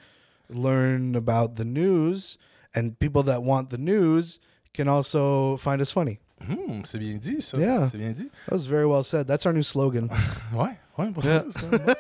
[0.50, 2.38] learn about the news
[2.76, 4.40] and people that want the news
[4.74, 6.20] can also find us funny.
[6.42, 7.58] Hmm, c'est bien dit, ça.
[7.58, 7.88] Yeah.
[7.92, 8.30] C'est bien dit.
[8.48, 9.28] That was very well said.
[9.28, 10.10] That's our new slogan.
[10.54, 11.94] Ouais, ouais, pour ça, bon, bon.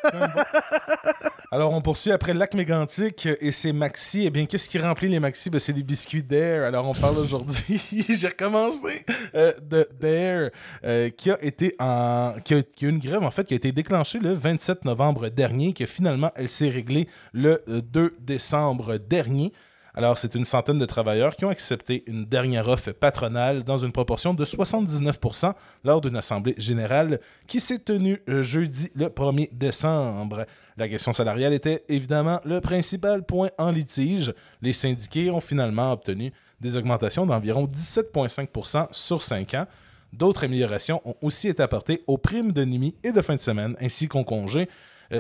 [1.52, 4.24] Alors, on poursuit après Lac Mégantic et ses maxi.
[4.26, 5.50] Eh bien, qu'est-ce qui remplit les maxi?
[5.50, 6.64] Ben, c'est des biscuits d'Air.
[6.64, 9.04] Alors, on parle aujourd'hui, j'ai recommencé,
[9.36, 10.52] euh, de d'Air,
[10.84, 12.36] euh, qui a été en...
[12.44, 15.30] Qui a, qui a une grève, en fait, qui a été déclenchée le 27 novembre
[15.30, 19.52] dernier, que finalement, elle s'est réglée le 2 décembre dernier.
[20.00, 23.92] Alors, c'est une centaine de travailleurs qui ont accepté une dernière offre patronale dans une
[23.92, 25.52] proportion de 79%
[25.84, 30.46] lors d'une assemblée générale qui s'est tenue euh, jeudi le 1er décembre.
[30.78, 34.34] La question salariale était évidemment le principal point en litige.
[34.62, 36.32] Les syndiqués ont finalement obtenu
[36.62, 39.68] des augmentations d'environ 17,5% sur 5 ans.
[40.14, 43.76] D'autres améliorations ont aussi été apportées aux primes de nuit et de fin de semaine,
[43.82, 44.70] ainsi qu'aux congés,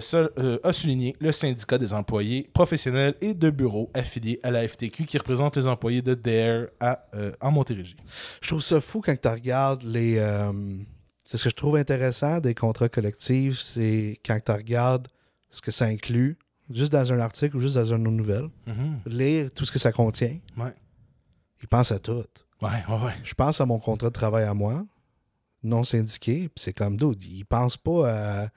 [0.02, 4.68] seul, euh, a souligné le syndicat des employés professionnels et de bureaux affiliés à la
[4.68, 7.98] FTQ qui représente les employés de DARE à, euh, en Montérégie.
[8.42, 10.18] Je trouve ça fou quand tu regardes les.
[10.20, 10.52] euh,
[11.26, 15.08] c'est ce que je trouve intéressant des contrats collectifs, c'est quand tu regardes
[15.50, 16.38] ce que ça inclut,
[16.72, 18.50] juste dans un article ou juste dans une nouvelle,
[19.06, 20.38] lire tout ce que ça contient.
[20.58, 20.74] Ouais.
[21.62, 22.24] Ils pensent à tout.
[22.62, 23.14] Ouais, ouais, ouais.
[23.24, 24.86] Je pense à mon contrat de travail à moi,
[25.64, 27.22] non syndiqué, puis c'est comme d'autres.
[27.28, 28.12] Ils pensent pas
[28.44, 28.48] à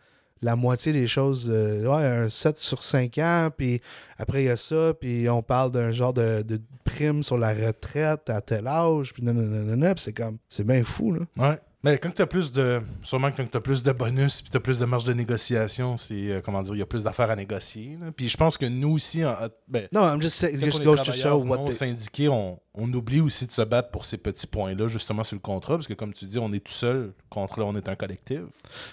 [0.42, 1.48] la moitié des choses.
[1.50, 3.80] euh, ouais, un 7 sur 5 ans, puis
[4.18, 7.54] après il y a ça, puis on parle d'un genre de, de prime sur la
[7.54, 11.20] retraite à tel âge, puis non, non, non, non, c'est comme, c'est bien fou, là.
[11.36, 11.58] Ouais.
[11.84, 12.80] Mais quand tu as plus de.
[13.02, 15.96] Sûrement quand tu as plus de bonus puis tu as plus de marge de négociation,
[15.96, 16.14] c'est.
[16.30, 17.98] euh, comment dire, il y a plus d'affaires à négocier.
[18.00, 18.12] là.
[18.16, 19.34] Puis je pense que nous aussi, en-
[19.66, 21.72] ben, Non, I'm just saying, just on est goes to travailleurs show what non they...
[21.72, 25.40] syndiqués, on, on oublie aussi de se battre pour ces petits points-là, justement sur le
[25.40, 27.96] contrat, parce que comme tu dis, on est tout seul contre là, on est un
[27.96, 28.42] collectif.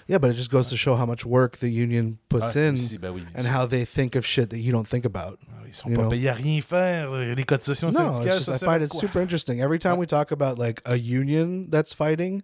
[0.08, 2.74] Yeah, but it just goes to show how much work the union puts Ouais, in
[2.74, 3.56] aussi, ben oui, and sûr.
[3.56, 5.38] how they think of shit that you don't think about.
[5.48, 6.08] Ah, Ils sont you pas know?
[6.10, 7.12] payés à rien faire.
[7.12, 9.60] Les cotisations No, it's syndicales, just, ça I find it super interesting.
[9.60, 12.42] Every time we talk about like a union that's fighting,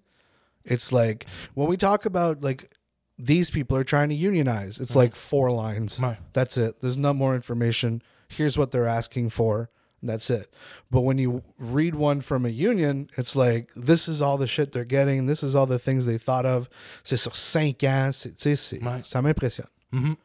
[0.66, 2.70] it's like when we talk about like
[3.18, 5.98] these people are trying to unionize, it's like four lines.
[6.32, 6.80] That's it.
[6.82, 8.02] There's no more information.
[8.28, 9.70] Here's what they're asking for.
[10.02, 10.52] That's it.
[10.90, 14.72] But when you read one from a union, it's like this is all the shit
[14.72, 15.26] they're getting.
[15.26, 16.68] This is all the things they thought of.
[17.02, 18.12] C'est sur cinq ans.
[18.14, 19.00] C'est, tu sais, c'est- Ouais.
[19.04, 19.68] ça m'impressionne.
[19.92, 20.16] Mhm.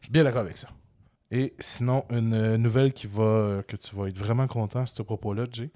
[0.00, 0.68] Je suis bien d'accord avec ça.
[1.30, 5.02] Et sinon, une euh, nouvelle qui va, que tu vas être vraiment content à ce
[5.02, 5.70] propos-là, Jay.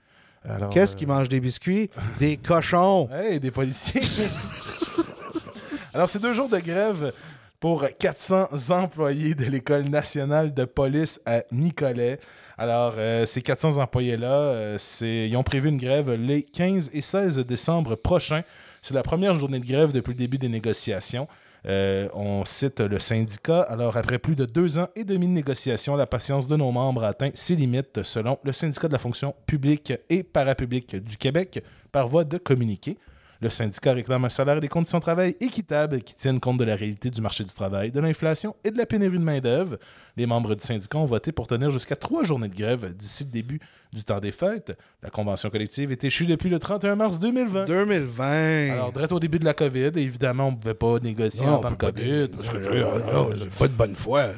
[0.44, 1.90] Alors, Qu'est-ce euh, qui mange des biscuits?
[2.18, 3.08] Des cochons.
[3.12, 4.00] Hey, des policiers.
[5.94, 7.12] Alors, c'est deux jours de grève
[7.60, 12.20] pour 400 employés de l'École nationale de police à Nicolet.
[12.56, 17.38] Alors, euh, ces 400 employés-là, euh, ils ont prévu une grève les 15 et 16
[17.40, 18.42] décembre prochains.
[18.82, 21.26] C'est la première journée de grève depuis le début des négociations.
[21.68, 23.60] Euh, on cite le syndicat.
[23.62, 27.04] Alors, après plus de deux ans et demi de négociations, la patience de nos membres
[27.04, 31.62] a atteint ses limites, selon le syndicat de la fonction publique et parapublique du Québec,
[31.92, 32.96] par voie de communiqué.
[33.40, 36.64] Le syndicat réclame un salaire et des conditions de travail équitables qui tiennent compte de
[36.64, 39.78] la réalité du marché du travail, de l'inflation et de la pénurie de main-d'œuvre.
[40.16, 43.30] Les membres du syndicat ont voté pour tenir jusqu'à trois journées de grève d'ici le
[43.30, 43.60] début
[43.92, 44.76] du temps des fêtes.
[45.04, 47.66] La convention collective est échue depuis le 31 mars 2020.
[47.66, 48.72] 2020.
[48.72, 51.70] Alors, direct au début de la COVID, évidemment, on ne pouvait pas négocier en temps
[51.70, 52.28] de COVID.
[52.36, 54.30] parce que, tu sais, euh, c'est pas de bonne foi.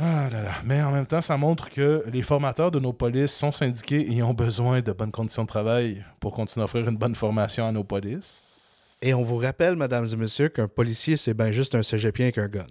[0.00, 0.54] Ah là là.
[0.64, 4.22] Mais en même temps, ça montre que les formateurs de nos polices sont syndiqués et
[4.22, 7.72] ont besoin de bonnes conditions de travail pour continuer à offrir une bonne formation à
[7.72, 8.98] nos polices.
[9.02, 12.38] Et on vous rappelle, mesdames et messieurs, qu'un policier, c'est bien juste un cégepien avec
[12.38, 12.66] un gun.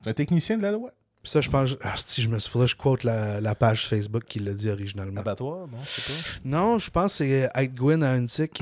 [0.00, 0.90] C'est un technicien de la loi?
[1.22, 1.76] Puis ça, je pense.
[1.82, 5.20] Ah, si je me souviens, je quote la, la page Facebook qui l'a dit originalement.
[5.20, 5.78] Abattoir, non?
[5.84, 6.40] Je sais pas.
[6.44, 8.60] Non, je pense que c'est Aitgwin à Untic.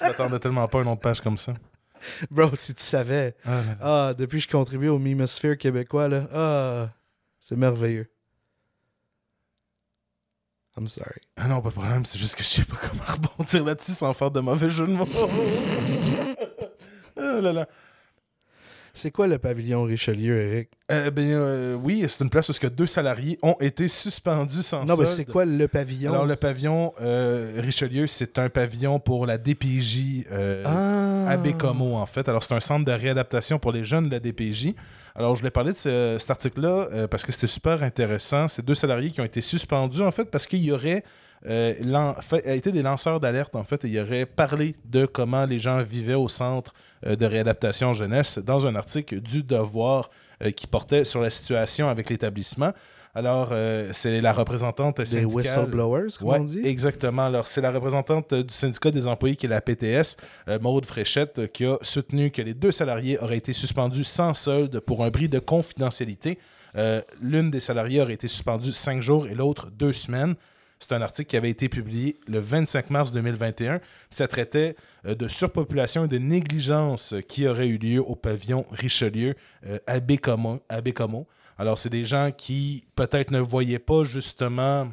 [0.00, 1.54] Je m'attendais tellement pas à une autre page comme ça.
[2.30, 3.34] Bro, si tu savais.
[3.44, 3.62] Ah.
[3.80, 6.28] Ah, depuis que je contribue au Mimosphere québécois, là.
[6.32, 6.90] Ah,
[7.40, 8.08] c'est merveilleux.
[10.76, 11.20] I'm sorry.
[11.36, 14.14] Ah non, pas de problème, c'est juste que je sais pas comment rebondir là-dessus sans
[14.14, 15.04] faire de mauvais jeu de mots.
[17.16, 17.68] ah là là.
[18.98, 20.70] C'est quoi le pavillon Richelieu, Eric?
[20.90, 24.64] Euh, ben euh, oui, c'est une place où ce que deux salariés ont été suspendus
[24.64, 26.12] sans Non, mais c'est quoi le pavillon?
[26.12, 31.30] Alors le pavillon euh, Richelieu, c'est un pavillon pour la DPJ euh, ah.
[31.30, 32.28] à Bécomo, en fait.
[32.28, 34.74] Alors, c'est un centre de réadaptation pour les jeunes de la DPJ.
[35.14, 38.48] Alors, je voulais parler de ce- cet article-là euh, parce que c'était super intéressant.
[38.48, 41.04] C'est deux salariés qui ont été suspendus, en fait, parce qu'il y aurait
[41.46, 41.74] euh,
[42.20, 45.58] fait- a été des lanceurs d'alerte, en fait, et il aurait parlé de comment les
[45.58, 46.72] gens vivaient au centre
[47.06, 50.10] euh, de réadaptation jeunesse dans un article du Devoir
[50.42, 52.72] euh, qui portait sur la situation avec l'établissement.
[53.14, 55.34] Alors, euh, c'est la représentante Des syndicale...
[55.34, 56.60] whistleblowers, comme Ouais, on dit?
[56.64, 57.24] exactement.
[57.26, 60.16] Alors, c'est la représentante du syndicat des employés qui est la PTS,
[60.48, 64.78] euh, Maude Fréchette, qui a soutenu que les deux salariés auraient été suspendus sans solde
[64.80, 66.38] pour un bris de confidentialité.
[66.76, 70.34] Euh, L'une des salariés aurait été suspendue cinq jours et l'autre deux semaines.
[70.80, 73.80] C'est un article qui avait été publié le 25 mars 2021.
[74.10, 79.34] Ça traitait euh, de surpopulation et de négligence qui aurait eu lieu au pavillon Richelieu
[79.66, 80.60] euh, à Bécomo.
[80.68, 81.26] à Bécomo.
[81.58, 84.86] Alors, c'est des gens qui peut-être ne voyaient pas justement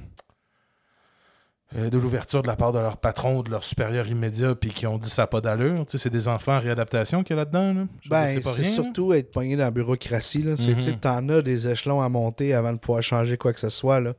[1.75, 4.87] euh, de l'ouverture de la part de leur patron, de leur supérieur immédiat, puis qui
[4.87, 5.85] ont dit ça n'a pas d'allure.
[5.85, 7.73] Tu sais, c'est des enfants en réadaptation qu'il y a là-dedans.
[7.73, 7.87] Là.
[8.09, 10.41] Ben, c'est surtout être pogné dans la bureaucratie.
[10.41, 10.57] Là.
[10.57, 13.99] Sais, T'en as des échelons à monter avant de pouvoir changer quoi que ce soit.
[13.99, 14.13] Là.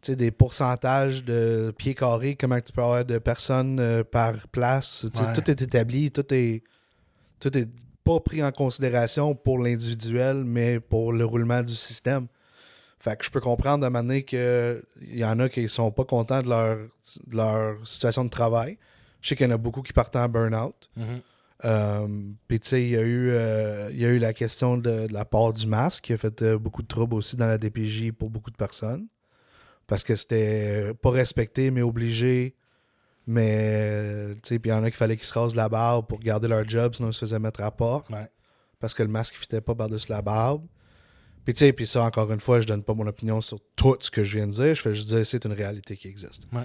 [0.00, 5.06] Sais, des pourcentages de pieds carrés, comment tu peux avoir de personnes euh, par place.
[5.14, 5.32] Ouais.
[5.32, 6.62] Tout est établi, tout est,
[7.40, 7.68] tout est
[8.04, 12.28] pas pris en considération pour l'individuel, mais pour le roulement du système.
[13.00, 14.82] Fait que je peux comprendre à un moment donné qu'il
[15.12, 18.78] y en a qui sont pas contents de leur, de leur situation de travail.
[19.20, 20.90] Je sais qu'il y en a beaucoup qui partent en burn-out.
[20.96, 21.20] Mhm.
[21.64, 22.08] Euh,
[22.46, 25.06] Puis, tu sais, il y, a eu, euh, il y a eu la question de,
[25.06, 27.58] de la part du masque qui a fait euh, beaucoup de troubles aussi dans la
[27.58, 29.06] DPJ pour beaucoup de personnes.
[29.88, 32.54] Parce que c'était pas respecté, mais obligé.
[33.26, 36.06] Mais, tu sais, puis il y en a qui fallait qu'ils se rasent la barbe
[36.06, 38.08] pour garder leur job, sinon ils se faisaient mettre à porte.
[38.10, 38.30] Ouais.
[38.80, 40.64] Parce que le masque ne fitait pas par-dessus la barbe.
[41.44, 43.96] Puis, tu sais, puis ça, encore une fois, je donne pas mon opinion sur tout
[44.00, 44.74] ce que je viens de dire.
[44.74, 46.46] Je fais juste dire c'est une réalité qui existe.
[46.52, 46.62] Ouais.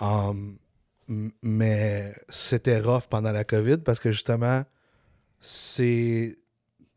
[0.00, 0.58] Um,
[1.42, 4.64] mais c'était rough pendant la COVID parce que justement,
[5.40, 6.36] c'est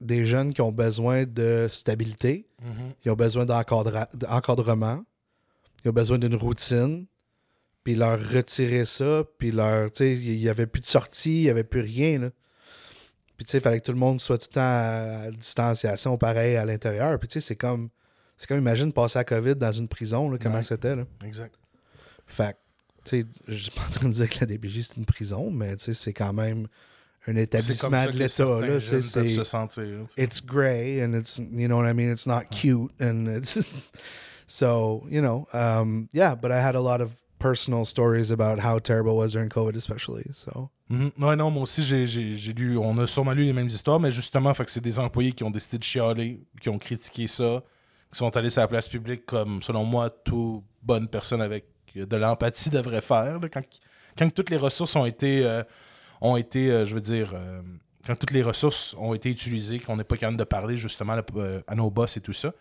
[0.01, 2.93] des jeunes qui ont besoin de stabilité, Mhm.
[3.05, 5.03] ils ont besoin d'encadrement,
[5.85, 7.05] ils ont besoin d'une routine,
[7.83, 11.43] puis leur retirer ça, puis leur, tu sais, il n'y avait plus de sortie, il
[11.43, 12.29] n'y avait plus rien, là.
[13.37, 15.31] Puis tu sais, il fallait que tout le monde soit tout le temps à, à
[15.31, 17.17] distanciation pareil à l'intérieur.
[17.19, 17.89] Puis tu sais, c'est comme,
[18.35, 20.63] c'est comme, imagine passer la COVID dans une prison, là, comment Ouais.
[20.63, 21.05] c'était, là.
[21.23, 21.55] Exact.
[22.27, 22.57] Fait
[23.05, 25.49] tu sais, je suis pas en train de dire que la DPJ c'est une prison,
[25.51, 26.67] mais tu sais, c'est quand même
[27.27, 28.59] un comme établissement ça de l'État.
[28.67, 29.83] là, c'est- se sentir.
[29.83, 30.23] tu sais.
[30.23, 32.11] It's gray and it's, you know what I mean?
[32.11, 32.91] It's not cute.
[33.01, 33.57] And it's,
[34.49, 38.79] so, you know, um, yeah, but I had a lot of personal stories about how
[38.79, 40.25] terrible it was during COVID, especially.
[40.33, 41.11] So, Mhm.
[41.17, 41.83] Non, moi aussi,
[42.53, 45.51] lu, on a sûrement lu les mêmes histoires, mais justement, c'est des employés qui ont
[45.51, 47.61] décidé de chialer, qui ont critiqué ça,
[48.11, 52.17] qui sont allés sur la place publique comme, selon moi, toute bonne personne avec de
[52.17, 53.39] l'empathie devrait faire.
[54.17, 55.63] quand, toutes les ressources ont été, euh,
[56.21, 57.61] ont été euh, je veux dire, euh,
[58.05, 61.61] quand toutes les ressources ont été utilisées, qu'on n'est pas capable de parler justement euh,
[61.67, 62.51] à nos boss et tout ça.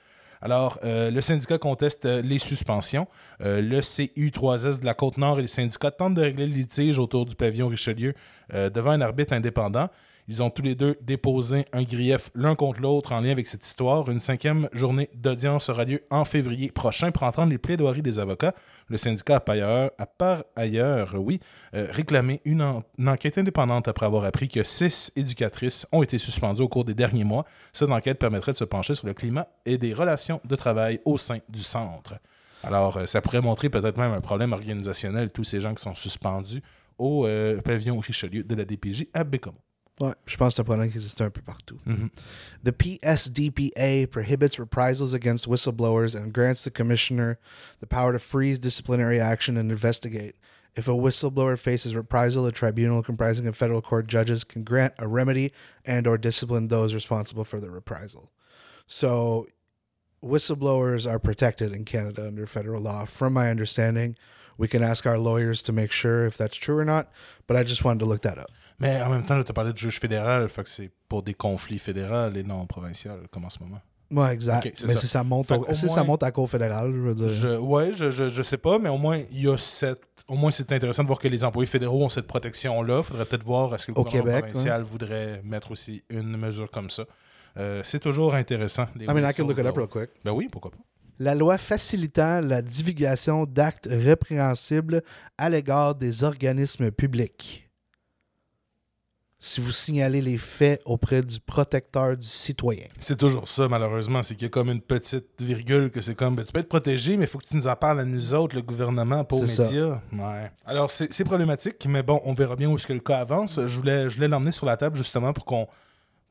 [0.40, 3.07] Alors, euh, le syndicat conteste euh, les suspensions.
[3.40, 7.27] Euh, le CU3S de la Côte-Nord et les syndicats tentent de régler le litige autour
[7.27, 8.14] du pavillon Richelieu
[8.53, 9.90] devant un arbitre indépendant.
[10.30, 13.64] Ils ont tous les deux déposé un grief l'un contre l'autre en lien avec cette
[13.64, 14.10] histoire.
[14.10, 18.54] Une cinquième journée d'audience aura lieu en février prochain pour entendre les plaidoiries des avocats.
[18.88, 21.40] Le syndicat a par ailleurs, a par ailleurs oui,
[21.74, 26.18] euh, réclamé une, en- une enquête indépendante après avoir appris que six éducatrices ont été
[26.18, 27.46] suspendues au cours des derniers mois.
[27.72, 31.16] Cette enquête permettrait de se pencher sur le climat et des relations de travail au
[31.16, 32.16] sein du centre.
[32.62, 35.94] Alors, euh, ça pourrait montrer peut-être même un problème organisationnel, tous ces gens qui sont
[35.94, 36.62] suspendus
[36.98, 39.56] au euh, pavillon Richelieu de la DPJ à Bécomo.
[40.00, 41.78] Ouais, je pense que c'est un problème qui un peu partout.
[41.87, 42.11] Mhm.
[42.64, 47.38] The PSDPA prohibits reprisals against whistleblowers and grants the commissioner
[47.80, 50.37] the power to freeze disciplinary action and investigate.
[50.76, 55.08] If a whistleblower faces reprisal, a tribunal comprising of federal court judges can grant a
[55.08, 55.52] remedy
[55.84, 58.30] and or discipline those responsible for the reprisal.
[58.87, 59.48] So
[60.22, 63.06] whistleblowers are protected in Canada under federal law.
[63.06, 64.16] From my understanding,
[64.56, 67.11] we can ask our lawyers to make sure if that's true or not,
[67.46, 68.50] but I just wanted to look that up.
[68.80, 71.34] Mais en même temps, tu as parlé de juge fédéral, fait que c'est pour des
[71.34, 73.80] conflits fédéraux et non provinciaux, comme en ce moment.
[74.10, 74.64] Ouais, exact.
[74.86, 74.98] Mais ça.
[75.00, 77.28] si ça monte, au- si ça monte à la Cour fédérale, je veux dire.
[77.28, 80.00] Je, ouais, je, je, je sais pas, mais au moins, il y a cette.
[80.28, 83.02] Au moins, c'est intéressant de voir que les employés fédéraux ont cette protection-là.
[83.02, 86.70] faudrait peut-être voir est-ce que le Au gouvernement Québec, provincial voudrait mettre aussi une mesure
[86.70, 87.04] comme ça.
[87.58, 88.86] Euh, c'est toujours intéressant.
[88.96, 89.78] les I mean, I can look it up whistleblowers.
[89.78, 90.10] real quick.
[90.24, 90.78] Ben oui, pourquoi pas.
[91.18, 95.02] La loi facilitant la divulgation d'actes répréhensibles
[95.36, 97.67] à l'égard des organismes publics.
[99.40, 102.87] Si vous signalez les faits auprès du protecteur du citoyen.
[102.98, 104.22] C'est toujours ça, malheureusement.
[104.24, 106.68] C'est qu'il y a comme une petite virgule que c'est comme ben, tu peux être
[106.68, 109.37] protégé, mais il faut que tu nous en parles à nous autres, le gouvernement, pas
[109.37, 110.01] aux médias.
[110.12, 110.51] Ouais.
[110.66, 113.61] Alors, c'est problématique, mais bon, on verra bien où est-ce que le cas avance.
[113.64, 115.68] Je voulais, je voulais l'emmener sur la table justement pour qu'on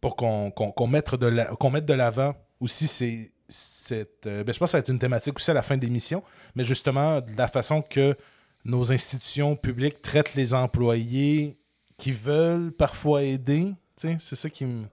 [0.01, 4.43] pour qu'on qu'on- qu'on mette de la- qu'on mette de l'avant aussi c'est cette euh,
[4.43, 6.21] ben, je pense que ça va être une thématique aussi à la fin de l'émission
[6.55, 8.15] mais justement de la façon que
[8.65, 11.57] nos institutions publiques traitent les employés
[11.97, 14.85] qui veulent parfois aider c'est ça qui me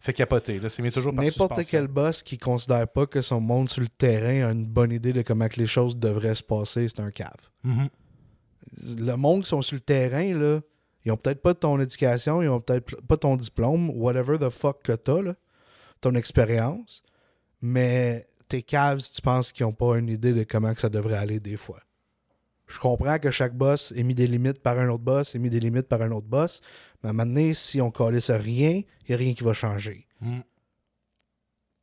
[0.00, 3.68] fait capoter là c'est toujours par N'importe quel boss qui considère pas que son monde
[3.68, 6.88] sur le terrain a une bonne idée de comment que les choses devraient se passer,
[6.88, 7.50] c'est un cave.
[7.64, 7.88] Mhm.
[8.98, 10.60] Le monde qui sont sur le terrain, là,
[11.04, 14.82] ils ont peut-être pas ton éducation, ils ont peut-être pas ton diplôme, whatever the fuck
[14.82, 15.34] que t'as, là,
[16.00, 17.02] ton expérience,
[17.60, 21.16] mais tes caves, tu penses qu'ils ont pas une idée de comment que ça devrait
[21.16, 21.80] aller des fois.
[22.66, 25.50] Je comprends que chaque boss ait mis des limites par un autre boss, ait mis
[25.50, 26.60] des limites par un autre boss.
[27.02, 29.52] Mais à un moment donné, si on calisse rien, il n'y a rien qui va
[29.52, 30.06] changer.
[30.20, 30.40] Mm.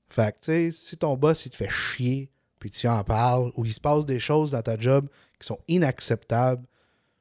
[0.10, 3.52] Fait que, tu sais, si ton boss, il te fait chier, puis tu en parles,
[3.56, 5.08] ou il se passe des choses dans ta job
[5.40, 6.66] qui sont inacceptables,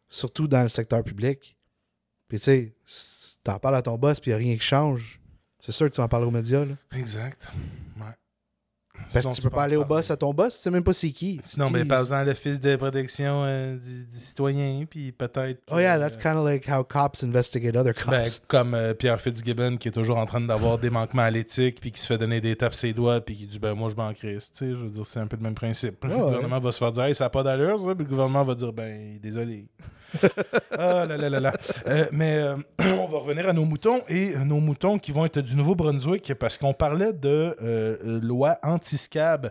[0.09, 1.57] surtout dans le secteur public,
[2.29, 4.65] puis tu sais, si t'en parles à ton boss, puis il n'y a rien qui
[4.65, 5.21] change,
[5.59, 6.75] c'est sûr que tu en parles aux médias, là.
[6.97, 7.49] Exact.
[9.13, 9.97] Parce Sinon, que tu peux peux pas aller au parler.
[10.03, 11.41] boss à ton boss, tu sais même pas c'est qui.
[11.43, 15.61] Sinon, Tu ben, par exemple, l'Office de protection euh, du, du citoyen, puis peut-être.
[15.71, 18.07] Oh yeah, that's euh, kind of like how cops investigate other cops.
[18.11, 21.81] ben, comme euh, Pierre Fitzgibbon qui est toujours en train d'avoir des manquements à l'éthique,
[21.81, 23.97] puis qui se fait donner des tapes ses doigts, puis qui dit Ben, moi, je
[23.97, 24.53] m'en crisse.
[24.53, 26.05] Tu sais, je veux dire, c'est un peu le même principe.
[26.05, 26.21] le ouais.
[26.21, 28.55] gouvernement va se faire dire Hey, ça n'a pas d'allure, ça, puis le gouvernement va
[28.55, 29.67] dire Ben, désolé.
[30.71, 31.53] Ah là là là là.
[31.87, 35.25] Euh, mais euh, on va revenir à nos moutons et euh, nos moutons qui vont
[35.25, 39.51] être du Nouveau-Brunswick parce qu'on parlait de euh, loi anti-scab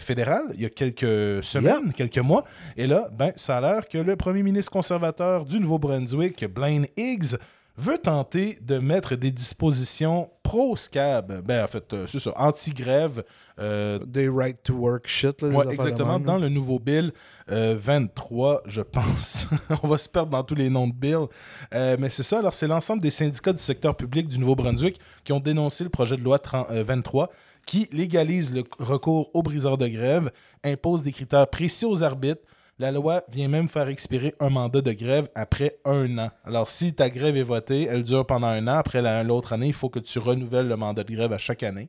[0.00, 2.44] fédérale il y a quelques semaines, quelques mois.
[2.78, 7.36] Et là, ben, ça a l'air que le premier ministre conservateur du Nouveau-Brunswick, Blaine Higgs,
[7.78, 11.42] veut tenter de mettre des dispositions pro-scab.
[11.44, 13.22] Ben, en fait, euh, c'est ça, anti-grève.
[13.58, 15.48] euh, Des right to work shit, là.
[15.48, 16.18] Ouais, exactement.
[16.18, 17.12] Dans le nouveau bill
[17.50, 19.48] euh, 23, je pense.
[19.82, 21.26] On va se perdre dans tous les noms de bill.
[21.74, 22.38] Euh, mais c'est ça.
[22.38, 26.16] Alors, c'est l'ensemble des syndicats du secteur public du Nouveau-Brunswick qui ont dénoncé le projet
[26.16, 27.30] de loi 30 euh, 23
[27.66, 30.30] qui légalise le recours aux briseurs de grève,
[30.62, 32.40] impose des critères précis aux arbitres.
[32.78, 36.30] La loi vient même faire expirer un mandat de grève après un an.
[36.44, 38.76] Alors, si ta grève est votée, elle dure pendant un an.
[38.76, 41.62] Après la- l'autre année, il faut que tu renouvelles le mandat de grève à chaque
[41.62, 41.88] année.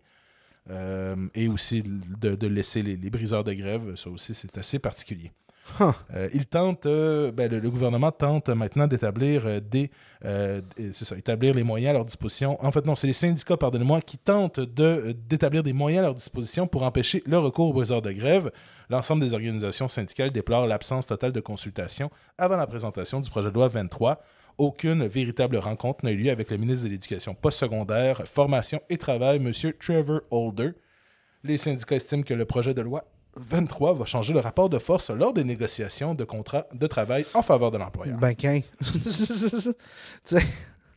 [0.69, 3.95] Euh, et aussi de, laisser les briseurs de grève.
[3.95, 5.31] Ça aussi, c'est assez particulier.
[6.13, 9.91] Euh, il tente, euh, ben, le, gouvernement tente maintenant d'établir euh, des,
[11.15, 12.63] établir les moyens à leur disposition.
[12.65, 16.15] En fait, non, c'est les syndicats, pardonnez-moi, qui tentent de, d'établir des moyens à leur
[16.15, 18.51] disposition pour empêcher le recours aux briseurs de grève.
[18.89, 23.53] L'ensemble des organisations syndicales déplorent l'absence totale de consultation avant la présentation du projet de
[23.53, 24.21] loi 23.
[24.57, 29.37] Aucune véritable rencontre n'a eu lieu avec le ministre de l'Éducation postsecondaire, Formation et Travail,
[29.37, 29.51] M.
[29.79, 30.71] Trevor Holder.
[31.43, 33.05] Les syndicats estiment que le projet de loi
[33.37, 37.41] 23 va changer le rapport de force lors des négociations de contrats de travail en
[37.41, 38.17] faveur de l'employeur.
[38.17, 38.35] Ben,
[40.23, 40.43] sais,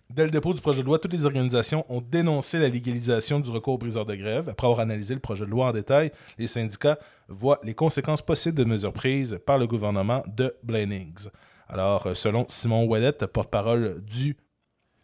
[0.09, 3.49] Dès le dépôt du projet de loi, toutes les organisations ont dénoncé la légalisation du
[3.51, 4.49] recours aux briseurs de grève.
[4.49, 8.59] Après avoir analysé le projet de loi en détail, les syndicats voient les conséquences possibles
[8.59, 11.31] de mesures prises par le gouvernement de Blaine Higgs.
[11.69, 14.37] Alors, selon Simon Ouellette, porte-parole du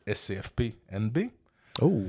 [0.09, 1.31] SCFP-NB,
[1.83, 2.03] Oh.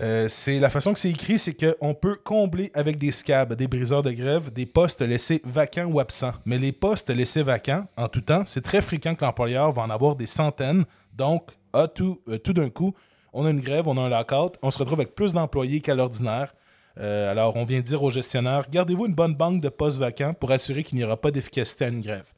[0.00, 3.66] Euh, c'est la façon que c'est écrit, c'est qu'on peut combler avec des scabs, des
[3.66, 6.34] briseurs de grève, des postes laissés vacants ou absents.
[6.46, 9.90] Mais les postes laissés vacants, en tout temps, c'est très fréquent que l'employeur va en
[9.90, 10.84] avoir des centaines.
[11.16, 11.50] Donc,
[11.94, 12.94] tout, euh, tout d'un coup,
[13.32, 15.94] on a une grève, on a un lockout, on se retrouve avec plus d'employés qu'à
[15.94, 16.54] l'ordinaire.
[17.00, 20.50] Euh, alors, on vient dire aux gestionnaires, gardez-vous une bonne banque de postes vacants pour
[20.50, 22.32] assurer qu'il n'y aura pas d'efficacité à une grève.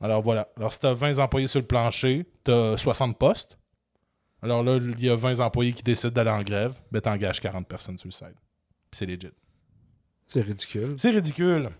[0.00, 0.48] Alors voilà.
[0.56, 3.58] Alors, si tu as 20 employés sur le plancher, tu as 60 postes.
[4.42, 7.66] Alors là, il y a 20 employés qui décident d'aller en grève, ben t'engages 40
[7.66, 8.36] personnes sur le site.
[8.90, 9.30] C'est legit.
[10.26, 10.94] C'est ridicule.
[10.98, 11.70] C'est ridicule.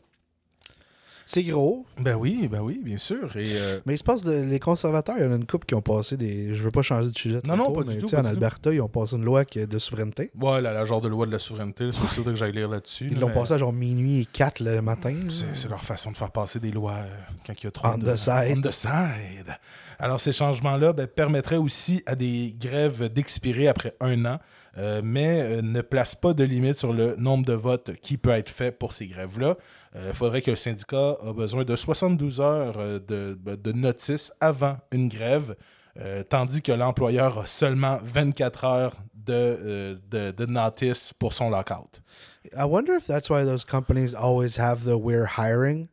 [1.26, 1.86] C'est gros.
[1.98, 3.36] Ben oui, ben oui, bien sûr.
[3.36, 5.66] Et euh, Mais il se passe de, les conservateurs, il y en a une couple
[5.66, 6.54] qui ont passé des.
[6.54, 7.40] Je veux pas changer de sujet.
[7.46, 8.34] Non, non, pas du tout, pas En du tout.
[8.34, 10.30] Alberta, ils ont passé une loi qui est de souveraineté.
[10.34, 13.08] voilà, la genre de loi de la souveraineté, c'est sûr que j'aille lire là-dessus.
[13.10, 15.14] Ils l'ont mais passé à genre minuit et 4 le matin.
[15.28, 17.06] c'est leur façon de faire passer des lois euh,
[17.46, 18.12] quand il y a trop On de...
[18.12, 18.56] the side.
[18.56, 19.56] On the side.
[19.98, 24.38] Alors, ces changements-là ben, permettraient aussi à des grèves d'expirer après un an,
[24.78, 28.30] euh, mais euh, ne placent pas de limite sur le nombre de votes qui peut
[28.30, 29.56] être fait pour ces grèves-là.
[29.94, 34.78] Il faudrait que le syndicat a besoin de 72 heures euh, de, de notice avant
[34.90, 35.54] une grève,
[35.98, 41.50] euh, tandis que l'employeur a seulement 24 heures de, euh, de, de notice pour son
[41.50, 42.00] lockout.
[42.56, 45.88] I wonder if that's why those companies always have the we're hiring.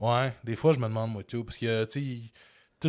[0.00, 2.32] Ouais, des fois, je me demande, moi, tout, parce que, tu sais,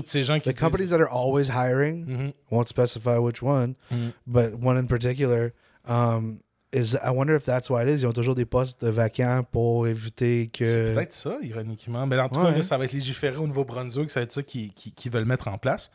[0.01, 0.53] tous ces gens qui.
[0.53, 2.33] The companies that are always hiring, Mhm.
[2.51, 4.11] won't specify which one, Mhm.
[4.27, 5.51] but one in particular,
[5.87, 6.39] um,
[6.73, 8.01] is I wonder if that's why it is.
[8.03, 10.93] Ils ont toujours des postes vacants pour éviter C'est que.
[10.93, 12.05] peut-être ça, ironiquement.
[12.05, 12.51] Mais en tout Ouais.
[12.51, 14.11] cas, là, ça va être légiféré au Nouveau-Brunswick.
[14.11, 15.89] Ça va être ça qu'ils qui, qui veulent mettre en place.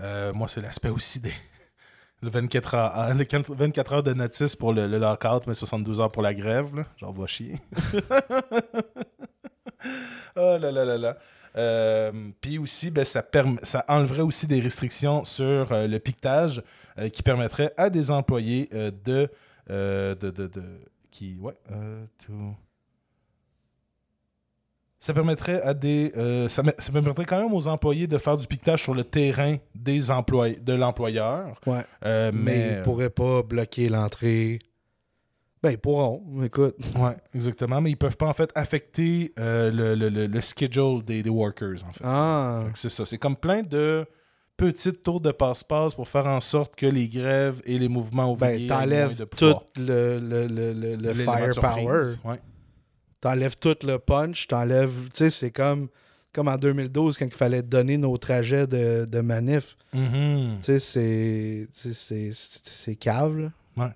[0.00, 1.32] Euh, moi, c'est l'aspect aussi des.
[2.22, 5.54] Le 24 heures, ah, le 4 24 heures de notice pour le, le lockout, mais
[5.54, 6.76] 72 heures pour la grève.
[6.76, 6.84] Là.
[6.98, 7.58] Genre, va chier.
[10.36, 11.16] oh là là là là.
[11.56, 13.24] Euh, Puis aussi, ben, ça,
[13.62, 16.62] ça enleverait aussi des restrictions sur euh, le piquetage
[16.98, 19.28] euh, qui permettrait à des employés de,
[19.68, 20.62] de, de, de-
[21.10, 22.54] qui ouais euh, to-
[25.02, 26.12] ça permettrait à des
[26.48, 30.10] ça, ça permettrait quand même aux employés de faire du piquetage sur le terrain des
[30.10, 31.84] employés de l'employeur Ouais.
[32.04, 34.58] Mais mais ils pourraient pas bloquer l'entrée
[35.62, 36.22] Ben, ils pourront.
[36.42, 36.74] Écoute.
[36.96, 37.80] Ouais, exactement.
[37.82, 41.28] Mais ils peuvent pas, en fait, affecter euh, le, le, le, le schedule des, des
[41.30, 42.02] workers, en fait.
[42.04, 42.62] Ah.
[42.68, 43.04] Fait C'est ça.
[43.04, 44.06] C'est comme plein de
[44.56, 48.48] petites tours de passe-passe pour faire en sorte que les grèves et les mouvements Ben,
[48.52, 49.64] ouvriers moins t'enlèves tout pouvoir.
[49.76, 52.14] le, le, le, le, le L'élément de firepower.
[52.24, 52.40] Ouais.
[53.20, 54.46] T'enlèves tout le punch.
[54.46, 55.08] T'enlèves.
[55.14, 55.88] Tu sais, c'est comme,
[56.32, 59.76] comme en 2012 quand il fallait donner nos trajets de, de manif.
[59.92, 60.56] Mhm.
[60.60, 61.68] Tu sais, c'est.
[61.74, 63.48] tu sais, c'est- c'est c'est cave, là.
[63.76, 63.92] Ouais.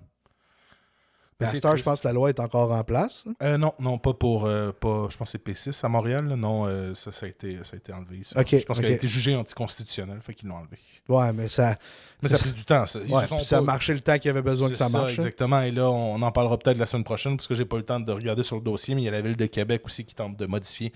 [1.41, 3.25] Heure, je pense que la loi est encore en place.
[3.27, 3.33] hein?
[3.43, 4.45] Euh, non, non, pas pour.
[4.45, 6.27] euh, pas, je pense que c'est P6 à Montréal.
[6.29, 6.35] là.
[6.37, 8.23] Non, euh, ça, ça, a été, ça a été enlevé.
[8.23, 8.41] ça.
[8.47, 10.77] Je pense qu'elle a été jugée anticonstitutionnelle, fait qu'ils l'ont enlevé.
[11.09, 11.77] Ouais, mais ça,
[12.21, 12.99] Mais ça a pris du temps, ça.
[13.05, 14.75] Ils ouais, se sont puis ça a marché le temps qu'il y avait besoin que
[14.75, 15.11] ça marche.
[15.11, 15.15] hein?
[15.15, 15.61] Exactement.
[15.61, 17.85] Et là, on en parlera peut-être la semaine prochaine parce que j'ai pas eu le
[17.85, 20.05] temps de regarder sur le dossier, mais il y a la ville de Québec aussi
[20.05, 20.93] qui tente de modifier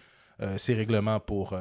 [0.56, 1.54] ses règlements pour,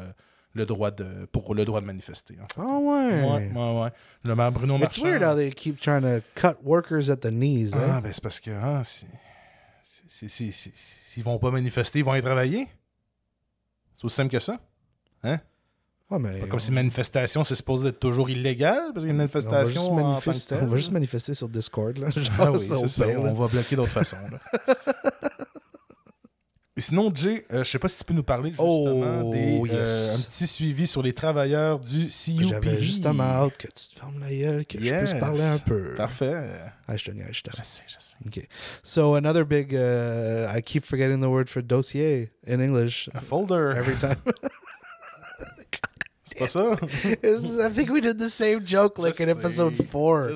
[0.59, 2.35] le droit de, pour le droit de manifester.
[2.43, 2.61] en fait.
[2.61, 3.23] Ah ouais.
[3.23, 3.89] Ouais, ouais, ouais.
[4.25, 5.05] Le maire Bruno It's Marchand.
[5.05, 7.71] weird how they keep trying to cut workers at the knees.
[7.75, 8.01] Ah, hein?
[8.03, 8.83] ben c'est parce que ah,
[10.07, 12.69] s'ils vont pas manifester, ils vont aller travailler?
[13.95, 14.59] C'est aussi simple que ça.
[15.25, 15.41] Hein?
[16.11, 19.11] Ouais, mais Pas comme si une manifestation, c'est supposé être toujours illégal, parce qu'il y
[19.11, 19.95] a une on va, juste manifestation.
[19.95, 21.99] manifester, on va juste manifester sur Discord.
[21.99, 22.09] Là.
[22.17, 22.77] Genre, Ah oui, ça.
[23.09, 24.17] On va bloquer d'autres façons.
[24.31, 24.75] là.
[26.79, 29.61] Et sinon, Jay, euh, je sais pas si tu peux nous parler justement Oh, des,
[29.75, 32.49] euh, un petit suivi sur les travailleurs du CUP.
[32.49, 34.99] J'avais justement hâte que tu te fermes la gueule, que je Yes.
[35.11, 35.95] puisse parler un peu.
[35.97, 36.37] Parfait.
[36.87, 38.15] Ah, je te je te Je sais, je sais.
[38.29, 38.47] Okay.
[38.85, 43.73] So another big, uh, I keep forgetting the word for dossier in English Un folder.
[43.77, 44.15] every time.
[46.39, 47.67] C'est pas ça?
[47.67, 50.31] I think we did the same joke like in episode sais, four.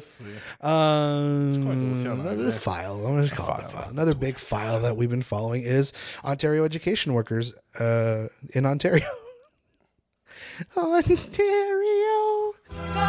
[0.60, 3.06] Um, quoi un dossier en another file.
[3.06, 3.90] I'm gonna call it a file, file.
[3.90, 5.92] Another big file that we've been following is
[6.24, 9.06] Ontario education workers uh, in Ontario.
[10.76, 12.54] Ontario.
[12.68, 13.00] So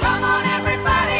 [0.00, 1.17] come on, everybody,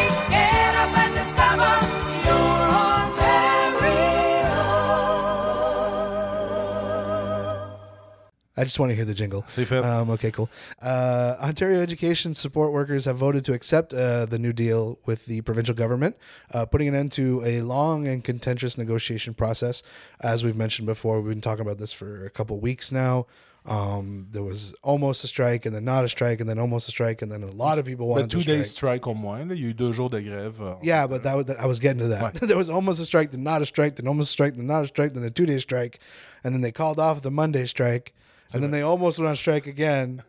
[8.58, 9.44] I just want to hear the jingle.
[9.84, 10.50] Um, okay, cool.
[10.82, 15.42] Uh, Ontario education support workers have voted to accept uh, the new deal with the
[15.42, 16.16] provincial government,
[16.52, 19.82] uh, putting an end to a long and contentious negotiation process.
[20.20, 23.26] As we've mentioned before, we've been talking about this for a couple weeks now.
[23.66, 26.90] Um, there was almost a strike, and then not a strike, and then almost a
[26.90, 29.06] strike, and then a lot of people Le wanted two to day strike.
[29.06, 29.46] au moins.
[29.46, 29.54] là.
[29.54, 30.60] Il y a eu deux jours de grève.
[30.60, 32.34] euh, Yeah, but that was, I was getting to that.
[32.40, 34.84] there was almost a strike, then not a strike, then almost a strike, then not
[34.84, 35.98] a strike, then a two day strike,
[36.42, 38.14] and then they called off the Monday strike,
[38.52, 40.22] and then they almost went on strike again.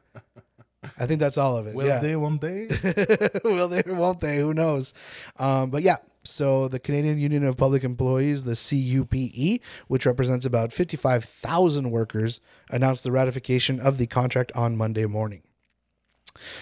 [0.98, 1.76] I think that's all of it.
[1.76, 2.00] Will yeah.
[2.00, 2.68] they one day?
[3.44, 4.38] Will they or won't they?
[4.38, 4.94] Who knows?
[5.38, 10.72] Um, but yeah, so the Canadian Union of Public Employees, the CUPE, which represents about
[10.72, 12.40] 55,000 workers,
[12.70, 15.44] announced the ratification of the contract on Monday morning.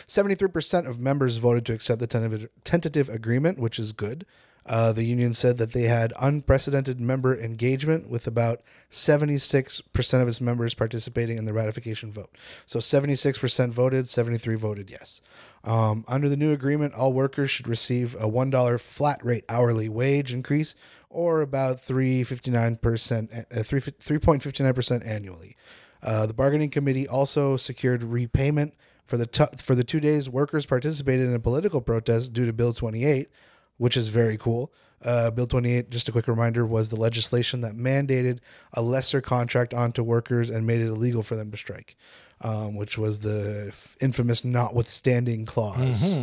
[0.07, 4.25] 73% of members voted to accept the tentative agreement, which is good.
[4.67, 8.61] Uh, the union said that they had unprecedented member engagement with about
[8.91, 12.35] 76% of its members participating in the ratification vote.
[12.65, 15.21] So 76% voted, 73 voted yes.
[15.63, 20.33] Um, under the new agreement, all workers should receive a $1 flat rate hourly wage
[20.33, 20.75] increase
[21.09, 25.55] or about 3.59% uh, 3, 3.59% annually.
[26.03, 28.73] Uh, the bargaining committee also secured repayment
[29.05, 32.53] for the t- for the two days workers participated in a political protest due to
[32.53, 33.29] Bill 28,
[33.77, 34.71] which is very cool.
[35.03, 38.39] Uh, Bill 28, just a quick reminder, was the legislation that mandated
[38.73, 41.95] a lesser contract onto workers and made it illegal for them to strike,
[42.41, 46.17] um, which was the infamous notwithstanding clause.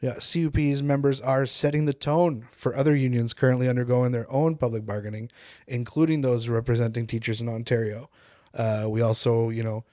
[0.00, 4.84] Yeah, CUP's members are setting the tone for other unions currently undergoing their own public
[4.84, 5.30] bargaining,
[5.66, 8.10] including those representing teachers in Ontario.
[8.52, 9.84] Uh, we also, you know,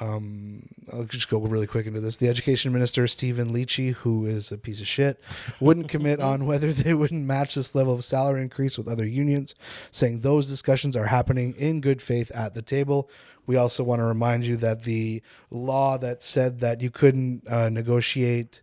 [0.00, 0.62] um,
[0.92, 2.16] I'll just go really quick into this.
[2.16, 5.20] The education minister, Stephen Leachy, who is a piece of shit,
[5.60, 9.54] wouldn't commit on whether they wouldn't match this level of salary increase with other unions,
[9.90, 13.08] saying those discussions are happening in good faith at the table.
[13.46, 17.68] We also want to remind you that the law that said that you couldn't uh,
[17.68, 18.62] negotiate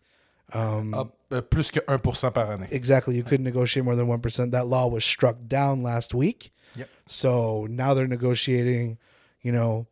[0.55, 0.83] Ah,
[1.31, 2.67] euh, plus que 1% par année.
[2.69, 6.89] exactly you couldn't negotiate more than 1% that law was struck down last week Yep.
[7.07, 8.99] so now they're negotiating
[9.41, 9.87] you know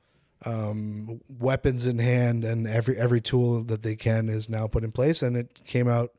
[0.46, 4.92] um, weapons in hand and every every tool that they can is now put in
[4.92, 6.12] place and it came out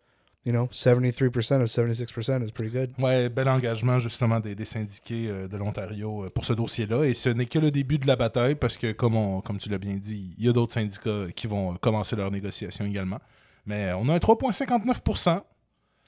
[0.44, 5.28] you know 73% of 76% is pretty good Ouais, bel engagement justement des, des syndiqués
[5.28, 7.04] euh, de l'Ontario euh, pour ce dossier-là.
[7.04, 9.68] Et ce n'est que le début de la bataille parce que, comme, on- comme tu
[9.68, 13.20] l'as bien dit, il y a d'autres syndicats qui vont euh, commencer leurs négociations également.
[13.66, 15.42] Mais on a un 3,59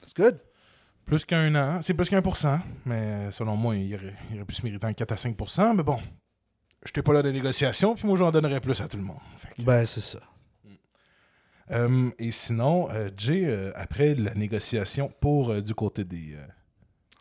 [0.03, 0.37] it's good
[1.05, 1.81] plus qu'un an.
[1.81, 2.59] C'est plus qu'un pour cent.
[2.85, 5.37] Mais selon moi, il aurait, il aurait pu se mériter un 4 à 5
[5.77, 5.99] Mais bon,
[6.85, 9.17] je n'étais pas là de négociation, puis moi, j'en donnerais plus à tout le monde.
[9.37, 10.19] Fait que- ben c'est ça
[11.71, 16.35] Euh, et sinon, euh, Jay, euh, après la négociation pour euh, du côté des,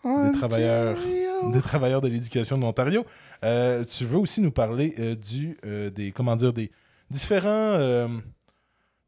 [0.05, 1.51] euh, des travailleurs, Ontario.
[1.51, 3.07] des travailleurs de l'éducation de l'Ontario.
[3.43, 6.71] Euh, tu veux aussi nous parler euh, du, euh, des, comment dire, des
[7.09, 8.07] différents, euh,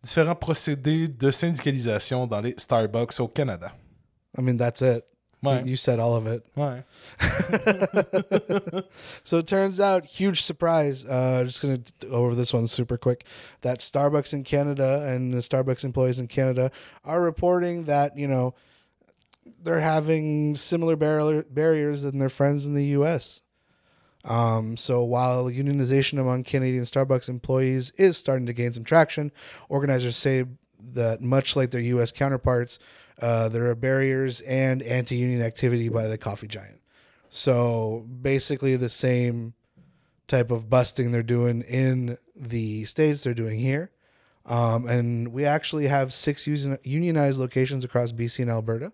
[0.02, 3.76] différents procédés de syndicalisation dans les Starbucks au Canada?
[4.38, 5.04] I mean, that's it.
[5.66, 6.46] You said all of it.
[9.24, 11.04] So it turns out, huge surprise.
[11.04, 13.24] Uh, just going to go over this one super quick.
[13.62, 16.70] That Starbucks in Canada and the Starbucks employees in Canada
[17.04, 18.54] are reporting that you know
[19.62, 23.42] they're having similar barrier, barriers than their friends in the U.S.
[24.24, 29.32] Um, so while unionization among Canadian Starbucks employees is starting to gain some traction,
[29.68, 30.44] organizers say
[30.80, 32.10] that much like their U.S.
[32.12, 32.78] counterparts,
[33.20, 36.80] uh, there are barriers and anti-union activity by the coffee giant.
[37.30, 39.54] So basically, the same
[40.28, 43.90] type of busting they're doing in the states, they're doing here.
[44.46, 48.92] Um, and we actually have six unionized locations across BC and Alberta.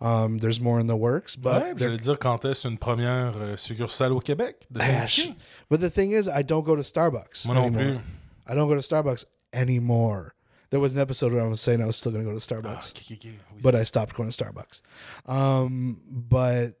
[0.00, 3.56] Um, there's more in the works, but Ouais, J'allais dire quand est-ce une première euh,
[3.56, 5.34] succursale au Québec de syndiqués.
[5.70, 7.46] But the thing is, I don't go to Starbucks.
[7.46, 8.02] Moi non anymore.
[8.02, 8.52] plus.
[8.52, 9.24] I don't go to Starbucks
[9.54, 10.34] anymore.
[10.74, 12.42] There was an episode where I was saying I was still going to go to
[12.42, 13.26] Ah, Starbucks, ok, ok, ok.
[13.54, 14.82] Oui, but I stopped going to Starbucks.
[15.28, 16.74] Um, but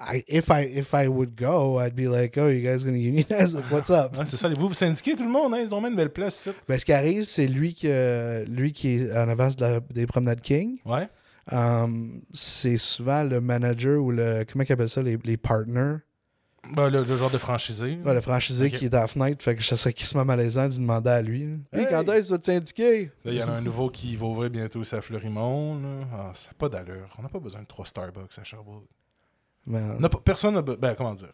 [0.00, 3.00] I, if I, if I would go, I'd be like, oh, you guys going to
[3.00, 3.54] unionize?
[3.54, 4.16] Like, what's up?
[4.16, 5.60] Ouais, c'est ça, vous vous syndiquez tout le monde, hein?
[5.64, 6.50] Ils ont même une belle place, ici.
[6.68, 9.80] Ben, ce qui arrive, c'est lui qui, euh, lui qui est en avance de la-
[9.80, 10.78] des promenades King.
[10.84, 11.08] Ouais.
[11.52, 15.98] Um, c'est souvent le manager ou le, comment ils appellent ça, les, les partners.
[16.74, 17.98] Ben, le, le genre de franchisé.
[18.04, 20.78] Ouais, le franchisé qui est à la fenêtre, fait que ça serait quasiment malaisant d'y
[20.78, 21.44] demander à lui.
[21.46, 21.56] là.
[21.72, 21.86] Hey, Hey!
[21.90, 23.04] quand est-ce que tu vas te syndiquer?
[23.24, 25.78] Là, il y en a un nouveau qui va ouvrir bientôt aussi à Fleurimont.
[26.12, 27.08] Ah, ça n'a pas d'allure.
[27.18, 28.84] On n'a pas besoin de trois Starbucks à Sherbrooke.
[29.66, 30.62] Ben, pas- personne n'a...
[30.62, 31.32] be- Ben, comment dire?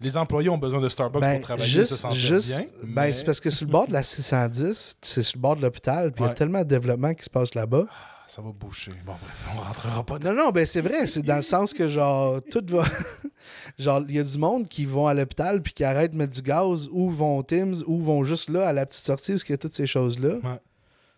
[0.00, 2.66] Les employés ont besoin de Starbucks ben, pour travailler, juste, se sentir juste, bien.
[2.84, 5.56] ben, mais- c'est parce que sur le bord de la 610, c'est sur le bord
[5.56, 7.86] de l'hôpital, puis il y a tellement de développement qui se passe là-bas.
[8.28, 8.92] Ça va boucher.
[9.06, 11.88] Bon, bref, on rentrera pas Non, non, ben c'est vrai, c'est dans le sens que
[11.88, 12.84] genre, tout va.
[13.78, 16.34] genre, il y a du monde qui vont à l'hôpital puis qui arrêtent de mettre
[16.34, 19.44] du gaz ou vont au Tim's ou vont juste là à la petite sortie parce
[19.44, 20.34] qu'il y a toutes ces choses-là.
[20.44, 20.60] Ouais.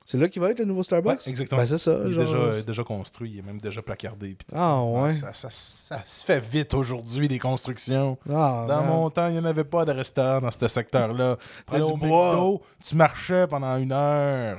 [0.06, 1.20] C'est là qu'il va être le nouveau Starbucks?
[1.24, 1.60] Ouais, exactement.
[1.60, 1.98] Ben c'est ça.
[2.04, 2.24] Il est genre.
[2.24, 4.36] déjà, euh, déjà construit, il est même déjà placardé.
[4.52, 5.10] Ah ouais.
[5.12, 8.18] ça, ça- ça se fait vite aujourd'hui, des constructions.
[8.28, 8.86] Ah, Dans man.
[8.88, 11.36] mon temps, il n'y en avait pas de restaurant dans ce secteur-là.
[11.72, 12.32] Du au bois.
[12.34, 14.58] McDo, tu marchais pendant une heure.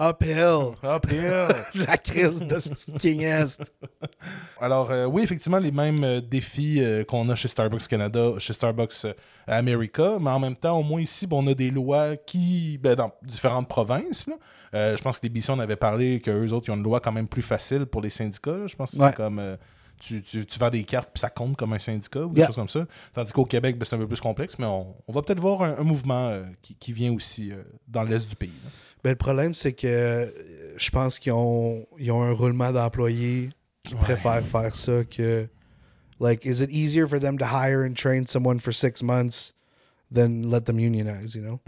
[0.00, 0.74] Uphill.
[0.82, 1.48] Uphill.
[1.86, 3.60] la crise de King Est.
[4.60, 8.52] Alors, euh, oui, effectivement, les mêmes euh, défis euh, qu'on a chez Starbucks Canada, chez
[8.52, 9.06] Starbucks
[9.46, 12.94] America, mais en même temps, au moins ici, ben, on a des lois qui, ben,
[12.94, 14.34] dans différentes provinces, là.
[14.74, 16.98] Euh, je pense que les BC, on avait parlé qu'eux autres, ils ont une loi
[16.98, 18.56] quand même plus facile pour les syndicats.
[18.56, 18.66] là.
[18.66, 19.10] Je pense que Ouais.
[19.10, 19.56] c'est comme.
[20.00, 22.46] tu, tu, tu vends des cartes puis ça compte comme un syndicat ou des Yeah.
[22.48, 22.84] choses comme ça.
[23.14, 25.62] Tandis qu'au Québec, ben, c'est un peu plus complexe, mais on, on va peut-être voir
[25.62, 28.50] un, un mouvement euh, qui, qui vient aussi euh, dans l'est du pays.
[28.64, 28.70] là.
[29.04, 30.30] Ben, le problème, c'est que euh,
[30.78, 33.50] je pense qu'ils ont, ils ont un roulement d'employés
[33.82, 34.00] qui Ouais.
[34.00, 35.46] préfèrent faire ça que.
[36.20, 39.52] Like, is it easier for them to hire and train someone for six months
[40.10, 41.60] than let them unionize, you know?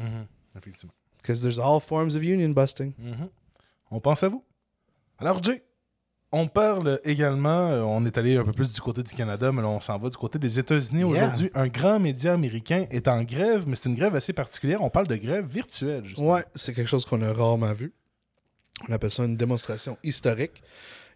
[0.54, 0.94] Effectivement.
[1.20, 2.94] Because there's all forms of union busting.
[2.98, 3.28] Mhm.
[3.90, 4.42] On pense à vous.
[5.18, 5.62] Alors, Jay,
[6.32, 9.62] on parle également, euh, on est allé un peu plus du côté du Canada, mais
[9.62, 11.08] là, on s'en va du côté des États-Unis Yeah.
[11.08, 11.50] aujourd'hui.
[11.54, 14.82] Un grand média américain est en grève, mais c'est une grève assez particulière.
[14.82, 16.32] On parle de grève virtuelle, justement.
[16.32, 17.92] Ouais, c'est quelque chose qu'on a rarement vu.
[18.88, 20.62] On appelle ça une démonstration historique.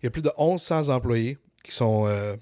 [0.01, 2.37] Il y a plus de 1100 employés qui sont euh,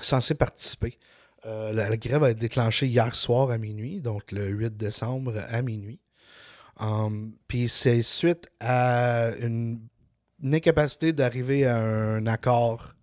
[0.00, 0.98] censés participer.
[1.46, 5.34] Euh, la, la grève a été déclenchée hier soir à minuit, donc le 8 décembre
[5.48, 5.98] à minuit.
[6.78, 9.80] Um, Puis c'est suite à une
[10.42, 12.94] incapacité d'arriver à un accord.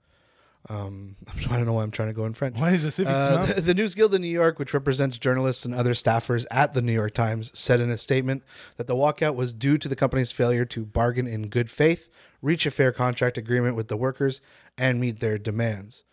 [0.70, 1.16] Um,
[1.50, 2.58] I don't know why I'm trying to go in French.
[2.60, 5.74] Ouais, je sais, Uh, the, the News Guild in New York, which represents journalists and
[5.74, 8.44] other staffers at the New York Times, said in a statement
[8.76, 12.10] that the walkout was due to the company's failure to bargain in good faith,
[12.42, 14.42] reach a fair contract agreement with the workers,
[14.78, 16.04] and meet their demands.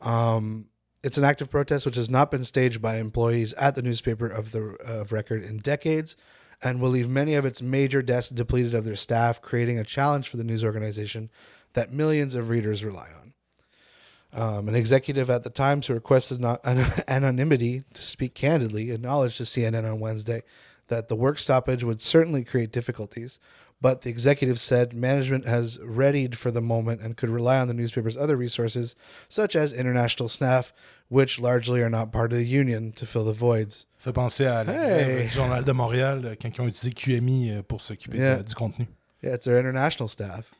[0.00, 0.66] Um,
[1.02, 4.52] it's an active protest which has not been staged by employees at the newspaper of
[4.52, 6.16] the of record in decades,
[6.62, 10.28] and will leave many of its major desks depleted of their staff, creating a challenge
[10.28, 11.30] for the news organization
[11.74, 13.34] that millions of readers rely on.
[14.32, 19.36] Um, an executive at the Times who requested not, an- anonymity to speak candidly acknowledged
[19.38, 20.42] to CNN on Wednesday
[20.88, 23.38] that the work stoppage would certainly create difficulties,
[23.80, 27.74] but the executive said management has readied for the moment and could rely on the
[27.74, 28.96] newspaper's other resources,
[29.28, 30.72] such as international staff,
[31.08, 33.86] which largely are not part of the union, to fill the voids.
[34.04, 35.22] Fait penser à Hey.
[35.24, 38.42] du Journal de Montréal, euh, quand ils ont utilisé QMI euh, pour s'occuper Yeah.
[38.42, 38.86] du contenu.
[39.22, 40.52] Yeah, it's their international staff.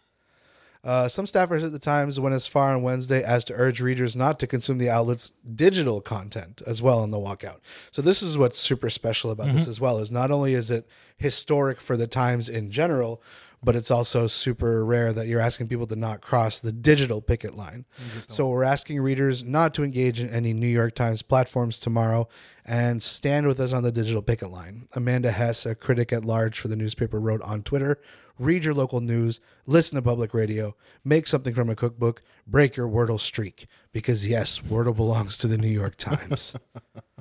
[0.87, 4.15] Uh, some staffers at the Times went as far on Wednesday as to urge readers
[4.17, 7.61] not to consume the outlet's digital content as well in the walkout.
[7.91, 10.87] So this is what's super special about this as well is not only is it
[11.17, 13.23] historic for the Times in general,
[13.65, 17.57] but it's also super rare that you're asking people to not cross the digital picket
[17.57, 17.85] line.
[18.29, 22.29] So we're asking readers not to engage in any New York Times platforms tomorrow
[22.65, 24.89] and stand with us on the digital picket line.
[24.95, 27.99] Amanda Hess, a critic at large for the newspaper, wrote on Twitter
[28.39, 32.89] read your local news, listen to public radio, make something from a cookbook, break your
[32.89, 33.67] Wordle streak.
[33.93, 36.57] Because, yes, Wordle belongs to the New York Times.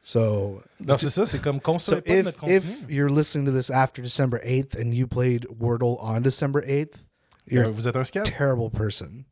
[0.00, 3.52] so, Non, c'est ça, c'est comme so consoler pas de if, if you're listening to
[3.52, 7.02] this after December 8th and you played Wordle on December 8th,
[7.46, 8.22] you're Euh, vous êtes un scam?
[8.24, 9.24] terrible person.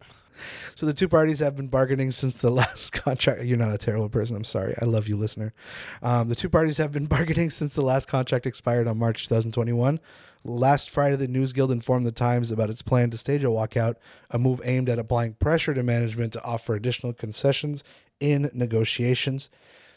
[0.74, 3.44] So the two parties have been bargaining since the last contract.
[3.44, 4.36] You're not a terrible person.
[4.36, 4.74] I'm sorry.
[4.80, 5.54] I love you, listener.
[6.02, 9.98] Um, the two parties have been bargaining since the last contract expired on March 2021.
[10.44, 13.94] Last Friday, the News Guild informed the Times about its plan to stage a walkout,
[14.30, 17.82] a move aimed at applying pressure to management to offer additional concessions
[18.20, 19.48] in negotiations.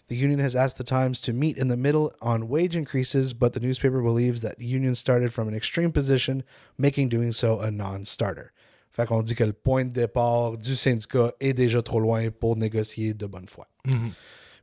[0.09, 3.53] The union has asked the Times to meet in the middle on wage increases, but
[3.53, 6.43] the newspaper believes that the union started from an extreme position,
[6.77, 8.51] making doing so a non-starter.
[8.91, 12.55] Fait qu'on dit que le point de départ du syndicat est déjà trop loin pour
[12.55, 13.67] négocier de bonne foi.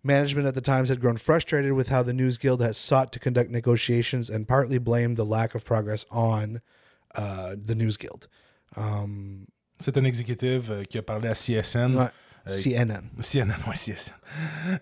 [0.03, 3.19] Management at the Times had grown frustrated with how the News Guild has sought to
[3.19, 6.61] conduct negotiations and partly blamed the lack of progress on
[7.15, 8.29] uh, the News Guild.
[8.77, 9.47] Um,
[9.81, 11.97] C'est un exécutif euh, qui a parlé à CSN.
[11.97, 12.09] ouais,
[12.47, 13.03] CNN.
[13.21, 14.13] CNN, oui, CSN.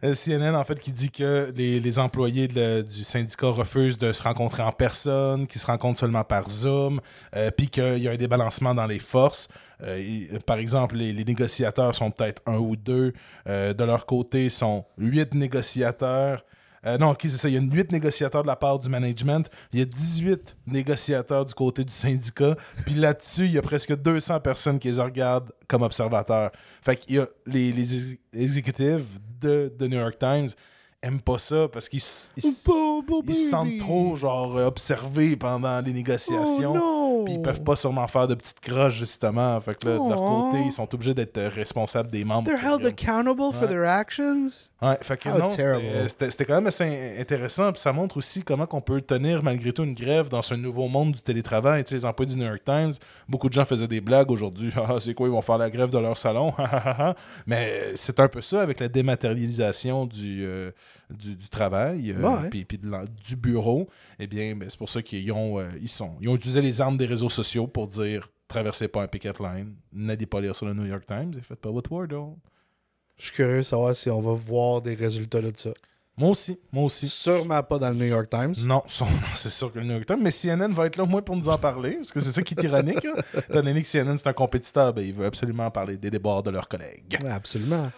[0.04, 4.12] Euh, CNN, en fait, qui dit que les, les employés de du syndicat refusent de
[4.12, 7.00] se rencontrer en personne, qu'ils se rencontrent seulement par Zoom,
[7.34, 9.48] euh, puis qu'il y a un débalancement dans les forces.
[9.82, 13.12] Euh, et, par exemple, les, les négociateurs sont peut-être un ou deux.
[13.48, 16.44] Euh, de leur côté, sont huit négociateurs.
[16.86, 17.48] Euh, non, ok, c'est ça.
[17.48, 19.48] Il y a 8 négociateurs de la part du management.
[19.72, 22.56] Il y a 18 négociateurs du côté du syndicat.
[22.84, 26.50] Puis là-dessus, il y a presque 200 personnes qui les regardent comme observateurs.
[26.82, 29.02] Fait qu'il y a les, les ex- exécutifs
[29.40, 30.48] de, de New York Times
[31.02, 32.62] aiment pas ça parce qu'ils ils s-
[33.32, 36.72] ils se sentent trop genre observés pendant les négociations.
[36.72, 37.03] Oh non!
[37.24, 39.60] Puis ils peuvent pas sûrement faire de petites croches, justement.
[39.60, 42.48] Fait que là, de leur côté, ils sont obligés d'être euh, responsables des membres.
[42.48, 44.70] They're held accountable for their actions?
[44.82, 46.08] Ouais, fait que non, c'était- terrible.
[46.08, 47.72] c'était quand même assez intéressant.
[47.72, 50.88] Puis ça montre aussi comment qu'on peut tenir malgré tout une grève dans ce nouveau
[50.88, 51.84] monde du télétravail.
[51.84, 52.92] Tu sais, les employés du New York Times,
[53.28, 54.70] beaucoup de gens faisaient des blagues aujourd'hui.
[54.86, 56.52] Ah, c'est quoi, ils vont faire la grève de leur salon?
[57.46, 60.70] Mais c'est un peu ça avec la dématérialisation du, euh,
[61.10, 62.66] du, du travail, euh, puis,
[63.24, 63.88] du bureau.
[64.18, 66.80] Eh bien, ben, c'est pour ça qu'ils ont, euh, ils sont, ils ont utilisé les
[66.80, 70.66] armes des réseaux sociaux pour dire traversez pas un picket line, n'allez pas lire sur
[70.66, 72.36] le New York Times et faites pas votre Wordle.
[73.16, 75.70] Je suis curieux de savoir si on va voir des résultats de ça.
[76.16, 77.08] Moi aussi, moi aussi.
[77.08, 78.54] Sûrement pas dans le New York Times.
[78.64, 78.82] Non,
[79.34, 81.36] c'est sûr que le New York Times, mais CNN va être là au moins pour
[81.36, 83.06] nous en parler, parce que c'est ça qui est ironique.
[83.36, 86.50] Étant donné que CNN c'est un compétiteur, ben, il veut absolument parler des débords de
[86.50, 87.18] leurs collègues.
[87.22, 87.90] Ouais, absolument.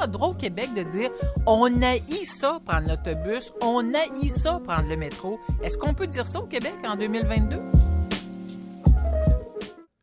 [0.00, 1.10] A le droit au Québec de dire
[1.46, 5.38] on haït ça prendre l'autobus, on haït ça prendre le métro?
[5.62, 7.58] Est-ce qu'on peut dire ça au Québec en 2022?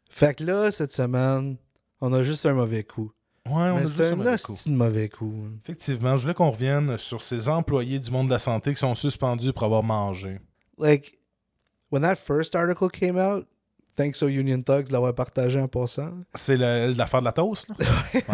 [0.10, 1.58] Fait que là, cette semaine,
[2.02, 3.12] on a juste un mauvais coup.
[3.46, 4.56] Ouais, on Mais a c'est juste un mauvais coup.
[4.68, 5.34] mauvais coup.
[5.64, 8.96] Effectivement, je voulais qu'on revienne sur ces employés du monde de la santé qui sont
[8.96, 10.40] suspendus pour avoir mangé.
[10.78, 11.20] Like,
[11.92, 13.46] when that first article came out,
[13.98, 17.68] thanks aux Union Thugs de l'avoir partagé en passant, C'est la- l'affaire de la toast,
[17.70, 17.76] là?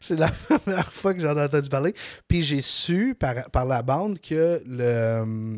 [0.00, 1.94] c'est la première fois que j'en ai entendu parler.
[2.28, 5.56] Puis j'ai su par, par la bande que le euh,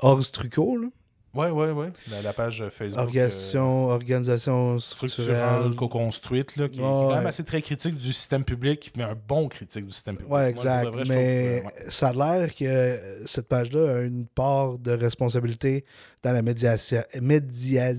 [0.00, 0.88] Ors Trucot, là,
[1.34, 1.90] Ouais, ouais, ouais.
[2.10, 2.98] La, la page Facebook.
[2.98, 8.12] euh, organisation, organisation structurelle, co-construite, là, qui, qui est quand même assez très critique du
[8.12, 10.30] système public, mais un bon critique du système public.
[10.30, 10.88] Ouais, Moi, exact.
[10.90, 11.84] vrai, trouve mais ouais.
[11.88, 15.86] ça a l'air que euh, cette page-là a une part de responsabilité
[16.22, 17.96] dans la médiation, Médiatisation.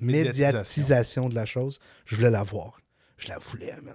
[0.00, 1.80] médiatisation de la chose.
[2.06, 2.78] Je voulais la voir.
[3.18, 3.94] Je la voulais, man.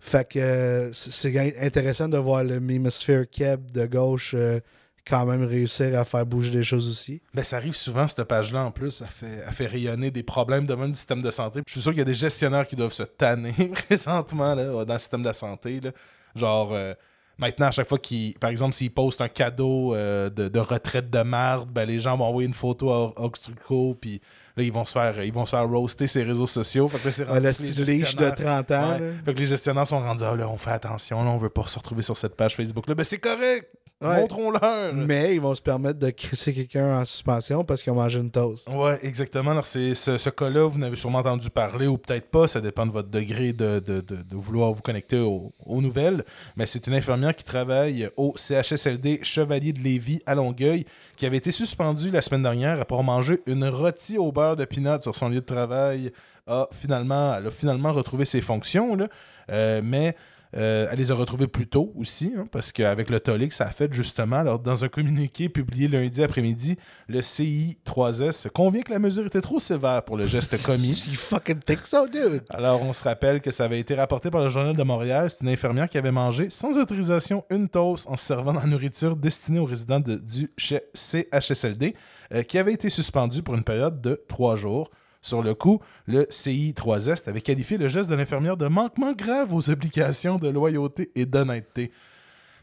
[0.00, 4.60] Fait que euh, c'est intéressant de voir le Mimosphere Keb de gauche euh,
[5.06, 7.20] quand même réussir à faire bouger des choses aussi.
[7.34, 8.92] Ben, ça arrive souvent, cette page-là, en plus.
[8.92, 11.62] Ça fait, fait rayonner des problèmes de même du système de santé.
[11.66, 13.52] Je suis sûr qu'il y a des gestionnaires qui doivent se tanner
[13.88, 15.80] présentement là, dans le système de la santé.
[15.80, 15.90] là.
[16.36, 16.94] Genre, euh,
[17.36, 21.70] maintenant, à chaque fois qu'ils, par exemple, s'ils postent un cadeau de, retraite de marde,
[21.70, 24.20] ben, les gens vont envoyer une photo à Oxtruco, puis
[24.58, 26.88] là, ils vont se faire, ils vont se faire roaster ses réseaux sociaux.
[26.88, 28.92] Fait que là, c'est Ah, rendu les de gestionnaires- 30 ans.
[28.92, 28.98] Ouais.
[28.98, 29.06] là.
[29.24, 31.66] Fait que les gestionnaires sont rendus, ah, là, on fait attention, là, on veut pas
[31.66, 32.94] se retrouver sur cette page Facebook-là.
[32.94, 33.68] Ben, c'est correct!
[34.00, 34.20] Ouais.
[34.20, 34.94] Montrons-leur.
[34.94, 38.30] Mais ils vont se permettre de crisser quelqu'un en suspension parce qu'ils ont mangé une
[38.30, 38.68] toast.
[38.72, 39.50] Ouais, exactement.
[39.50, 42.46] Alors, c'est ce, ce cas-là, vous en avez sûrement entendu parler ou peut-être pas.
[42.46, 46.24] Ça dépend de votre degré de, de- de- de vouloir vous connecter aux, aux nouvelles.
[46.56, 50.84] Mais c'est une infirmière qui travaille au CHSLD Chevalier de Lévis à Longueuil
[51.16, 54.64] qui avait été suspendue la semaine dernière après avoir mangé une rôtie au beurre de
[54.64, 56.12] pinot sur son lieu de travail.
[56.46, 59.08] A finalement, elle a finalement retrouvé ses fonctions, là.
[59.50, 60.14] Euh, mais
[60.56, 63.66] euh, elle les a retrouvées plus tôt aussi, hein, parce qu'avec le tollé que ça
[63.66, 66.76] a fait, justement, alors, dans un communiqué publié lundi après-midi,
[67.08, 71.04] le CI3S convient que la mesure était trop sévère pour le geste commis.
[71.08, 72.42] You fucking think so, dude?
[72.50, 75.30] Alors, on se rappelle que ça avait été rapporté par le Journal de Montréal.
[75.30, 78.66] C'est une infirmière qui avait mangé sans autorisation une toast en se servant de la
[78.66, 80.50] nourriture destinée aux résidents de- du
[80.94, 81.94] CHSLD,
[82.34, 84.90] euh, qui avait été suspendue pour une période de trois jours.
[85.20, 89.70] Sur le coup, le CI3S avait qualifié le geste de l'infirmière de manquement grave aux
[89.70, 91.90] obligations de loyauté et d'honnêteté.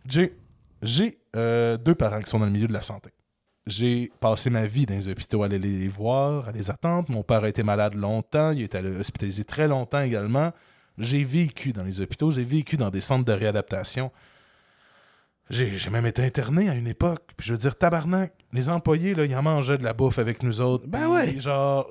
[0.07, 0.37] J'ai
[0.81, 3.09] j'ai, euh, deux parents qui sont dans le milieu de la santé.
[3.65, 7.09] J'ai passé ma vie dans les hôpitaux à aller les voir, à les attendre.
[7.09, 10.51] Mon père a été malade longtemps, il a été hospitalisé très longtemps également.
[10.99, 14.11] J'ai vécu dans les hôpitaux, j'ai vécu dans des centres de réadaptation.
[15.49, 17.23] J'ai j'ai même été interné à une époque.
[17.35, 20.43] Puis je veux dire, tabarnak, les employés, là, ils en mangeaient de la bouffe avec
[20.43, 20.87] nous autres.
[20.87, 21.39] Ben ouais.
[21.39, 21.87] Genre,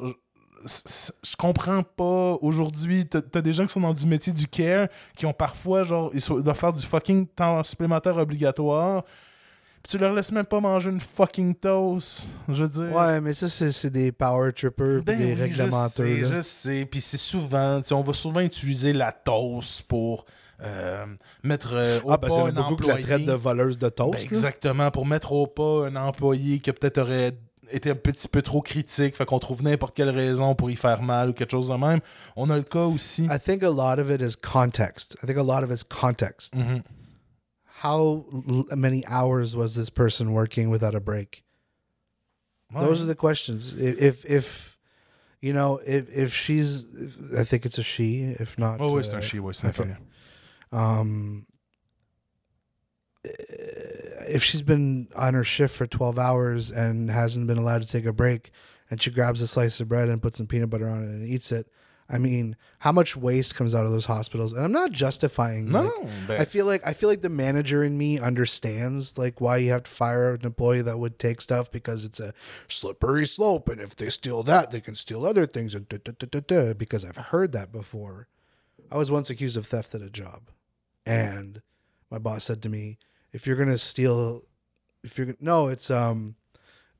[0.66, 2.36] je comprends pas.
[2.40, 5.82] Aujourd'hui, t'as t'as des gens qui sont dans du métier du care, qui ont parfois,
[5.82, 9.04] genre, ils sont- doivent faire du fucking temps supplémentaire obligatoire.
[9.82, 12.30] Puis tu leur laisses même pas manger une fucking toast.
[12.48, 12.94] Je veux dire.
[12.96, 15.90] Ouais, mais ça, c'est des power trippers Ben des oui, réglementeurs.
[15.90, 16.28] Je sais, là.
[16.36, 16.88] je sais.
[16.90, 20.24] Puis c'est souvent, tu sais, on va souvent utiliser la toast pour
[20.62, 21.04] euh,
[21.42, 23.02] mettre euh, au Ah, ben, pas un beaucoup qui la employé.
[23.02, 24.24] traitent de voleuse de Ben, toast.
[24.24, 27.32] exactement, pour mettre au pas un employé qui peut-être aurait
[27.72, 31.02] été un petit peu trop critique, fait qu'on trouve n'importe quelle raison pour y faire
[31.02, 32.00] mal ou quelque chose de même.
[32.36, 33.24] On a le cas aussi.
[33.24, 35.16] I think a lot of it is context.
[35.22, 36.54] I think a lot of it's context.
[36.54, 36.82] Mhm.
[37.82, 38.24] How
[38.74, 41.44] many hours was this person working without a break?
[42.72, 42.80] Ouais.
[42.80, 43.74] Those are the questions.
[43.74, 44.78] I- If if
[45.42, 48.34] you know if if she's, if- I think it's a she.
[48.40, 49.96] If not, Oh, oui, uh, un chi, oui, c'est okay.
[50.72, 51.44] um,
[53.24, 58.06] if she's been on her shift for 12 hours and hasn't been allowed to take
[58.06, 58.50] a break
[58.90, 61.26] and she grabs a slice of bread and puts some peanut butter on it and
[61.26, 61.68] eats it
[62.08, 64.52] i mean how much waste comes out of those hospitals?
[64.52, 65.90] And i'm not justifying Non,
[66.28, 69.70] like, i feel like i feel like the manager in me understands like why you
[69.70, 72.34] have to fire an employee that would take stuff because it's a
[72.68, 76.40] slippery slope and if they steal that they can steal other things and da, da,
[76.40, 78.28] da, because i've heard that before.
[78.92, 80.50] I was once accused of theft at a job
[81.06, 81.62] and
[82.10, 82.98] my boss said to me
[83.34, 84.42] if you're gonna steal
[85.02, 86.36] if you're gonna no it's um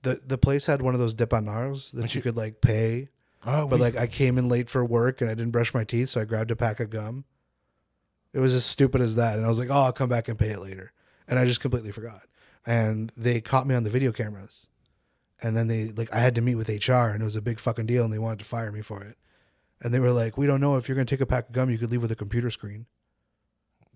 [0.02, 3.08] the the place had one of those depanars that you could like pay.
[3.46, 3.82] Ah, but oui.
[3.82, 6.24] like i came in late for work and i didn't brush my teeth so i
[6.24, 7.24] grabbed a pack of gum.
[8.34, 10.38] It was as stupid as that and i was like oh i'll come back and
[10.38, 10.92] pay it later.
[11.26, 12.22] And i just completely forgot.
[12.66, 14.66] And they caught me on the video cameras.
[15.42, 17.60] And then they like i had to meet with hr and it was a big
[17.60, 19.16] fucking deal and they wanted to fire me for it.
[19.80, 21.52] And they were like we don't know if you're going to take a pack of
[21.52, 22.86] gum you could leave with a computer screen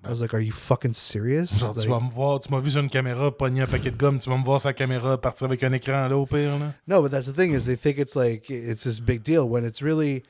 [0.05, 2.61] i was like are you fucking serious Genre, tu Like- vas me voir, tu m'as
[2.61, 5.21] vu sur une caméra pogner un paquet de gomme, tu vas me voir la caméra
[5.21, 6.59] partir avec un écran là au pire.
[6.59, 6.75] Là.
[6.87, 9.65] No, but that's the thing is they think it's like it's this big deal when
[9.65, 10.23] it's really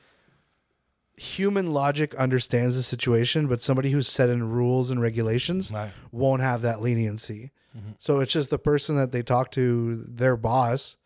[1.17, 5.89] human logic understands the situation, but somebody who's set in rules and regulations Ouais.
[6.11, 7.51] won't have that leniency.
[7.77, 7.91] Mm-hmm.
[7.99, 10.97] So it's just the person that they talk to, their boss,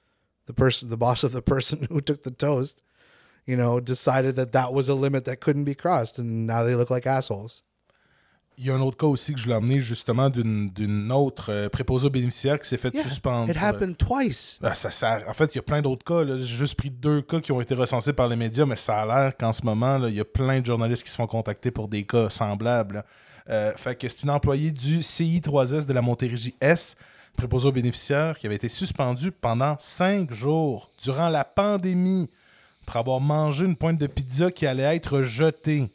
[0.45, 2.83] the person, the boss of the person who took the toast,
[3.45, 6.75] you know, decided that that was a limit that couldn't be crossed, and now they
[6.75, 7.63] look like assholes.
[8.57, 11.69] Il y a un autre cas aussi que je l'ai amené justement d'une autre euh,
[11.69, 13.49] préposée aux bénéficiaires qui s'est fait Yeah, suspendre.
[13.49, 14.59] it happened twice.
[14.61, 15.23] Ah, ça sert.
[15.27, 16.23] En fait, il y a plein d'autres cas.
[16.37, 19.05] J'ai juste pris deux cas qui ont été recensés par les médias, mais ça a
[19.05, 21.71] l'air qu'en ce moment, là, il y a plein de journalistes qui se font contacter
[21.71, 22.95] pour des cas semblables.
[22.95, 23.05] là.
[23.49, 26.95] Euh, fait que c'est une employée du CI3S de la Montérégie S,
[27.35, 32.29] préposée aux bénéficiaires, qui avait été suspendue pendant cinq jours durant la pandémie
[32.85, 35.89] pour avoir mangé une pointe de pizza qui allait être jetée.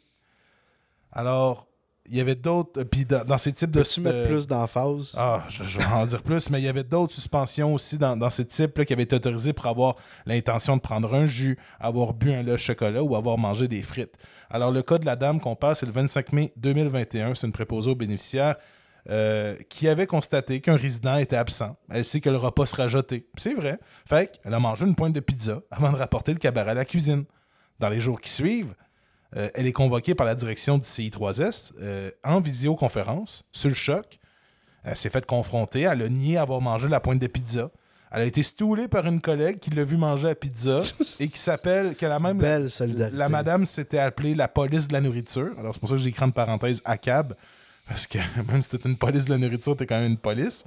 [1.11, 1.65] Alors,
[2.09, 2.83] il y avait d'autres.
[2.83, 3.79] Puis dans, dans ces types de.
[3.79, 5.13] Peux-tu mettre euh, plus d'emphase?
[5.17, 8.17] ah, je, je vais en dire plus, mais il y avait d'autres suspensions aussi dans,
[8.17, 9.95] dans ces types qui avaient été autorisés pour avoir
[10.25, 13.81] l'intention de prendre un jus, avoir bu un lait au chocolat ou avoir mangé des
[13.81, 14.15] frites.
[14.49, 17.35] Alors, le cas de la dame qu'on passe, c'est le 25 mai 2021.
[17.35, 18.55] C'est une préposée aux bénéficiaires
[19.09, 21.75] euh, qui avait constaté qu'un résident était absent.
[21.89, 23.27] Elle sait que le repas sera jeté.
[23.37, 23.79] C'est vrai.
[24.05, 26.85] Fait qu'elle a mangé une pointe de pizza avant de rapporter le cabaret à la
[26.85, 27.23] cuisine.
[27.79, 28.75] Dans les jours qui suivent,
[29.37, 34.19] euh, elle est convoquée par la direction du CI3S euh, en visioconférence, sur le choc.
[34.83, 35.81] Elle s'est faite confronter.
[35.81, 37.69] Elle a nié avoir mangé la pointe de pizza.
[38.11, 40.81] Elle a été stoulée par une collègue qui l'a vu manger la pizza
[41.19, 42.39] et qui s'appelle, que la même.
[42.39, 42.69] Belle.
[43.13, 45.51] La madame s'était appelée la police de la nourriture.
[45.59, 47.35] Alors, c'est pour ça que j'ai écrit en parenthèse ACAB.
[47.87, 48.17] Parce que
[48.47, 50.65] même si t'es une police de la nourriture, t'es quand même une police.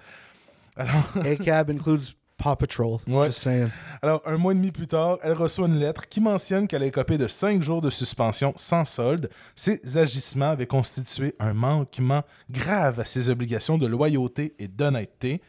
[0.77, 2.05] Alors, ACAB includes
[2.43, 2.99] Paw Patrol.
[3.07, 3.27] Ouais.
[3.27, 3.69] Just saying.
[4.03, 6.87] Alors, un mois et demi plus tard, elle reçoit une lettre qui mentionne qu'elle a
[6.87, 9.31] écopé de cinq jours de suspension sans solde.
[9.55, 15.41] Ces agissements avaient constitué un manquement grave à ses obligations de loyauté et d'honnêteté.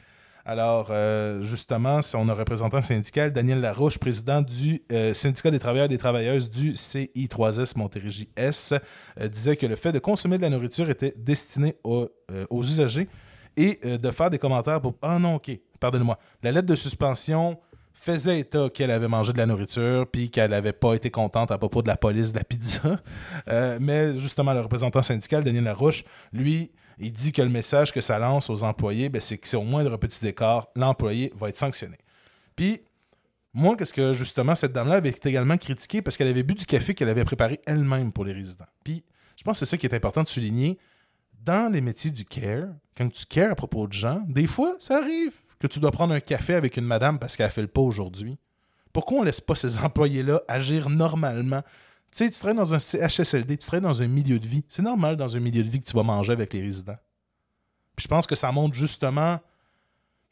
[0.45, 5.89] Alors, euh, justement, son représentant syndical, Daniel Larouche, président du euh, syndicat des travailleurs et
[5.89, 8.75] des travailleuses du CI3S Montérégie-S,
[9.19, 12.61] euh, disait que le fait de consommer de la nourriture était destiné aux, euh, aux
[12.61, 13.07] usagers
[13.57, 16.17] et euh, de faire des commentaires pour Ah non, ok, pardonnez-moi.
[16.41, 17.59] La lettre de suspension
[17.93, 21.57] faisait état qu'elle avait mangé de la nourriture puis qu'elle n'avait pas été contente à
[21.57, 22.81] propos de la police de la pizza.
[23.49, 27.99] Euh, mais justement, le représentant syndical, Daniel Larouche, lui, il dit que le message que
[27.99, 31.57] ça lance aux employés, ben, c'est que c'est au moindre petit écart, l'employé va être
[31.57, 31.97] sanctionné.
[32.55, 32.81] Puis,
[33.53, 36.65] moi, qu'est-ce que justement, cette dame-là avait été également critiquée parce qu'elle avait bu du
[36.65, 38.67] café qu'elle avait préparé elle-même pour les résidents.
[38.83, 39.03] Puis,
[39.35, 40.77] je pense que c'est ça qui est important de souligner.
[41.43, 44.97] Dans les métiers du care, quand tu cares à propos de gens, des fois, ça
[44.97, 47.81] arrive que tu dois prendre un café avec une madame parce qu'elle fait le pas
[47.81, 48.37] aujourd'hui.
[48.93, 51.61] Pourquoi on laisse pas ces employés-là agir normalement?
[52.11, 54.63] Tu sais, tu travailles dans un CHSLD, tu travailles dans un milieu de vie.
[54.69, 56.97] C'est normal dans un milieu de vie que tu vas manger avec les résidents.
[57.95, 59.39] Puis je pense que ça montre justement,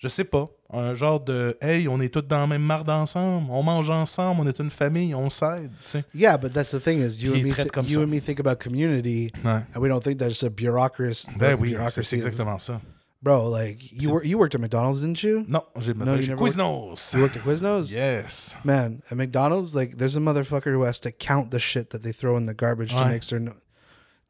[0.02, 3.48] je sais pas, un genre de Hey, on est tous dans la même marde ensemble,
[3.52, 5.70] on mange ensemble, on est une famille, on s'aide.
[5.84, 6.04] tu sais.
[6.16, 8.56] Yeah, but that's the thing is you and me comme you and me think about
[8.60, 9.62] community, Ouais.
[9.74, 11.28] and we don't think there's a bureaucracy.
[11.38, 12.82] Ben oui, c'est exactement ça.
[13.24, 15.46] Bro, like you were you worked at McDonald's, didn't you?
[15.48, 17.14] Non, j'ai No, no, you never worked- Quiznos.
[17.14, 17.94] You worked at Quiznos?
[17.94, 18.56] Yes.
[18.64, 22.14] Man, at McDonald's, like there's a motherfucker who has to count the shit that they
[22.14, 23.54] throw in the garbage to make certain.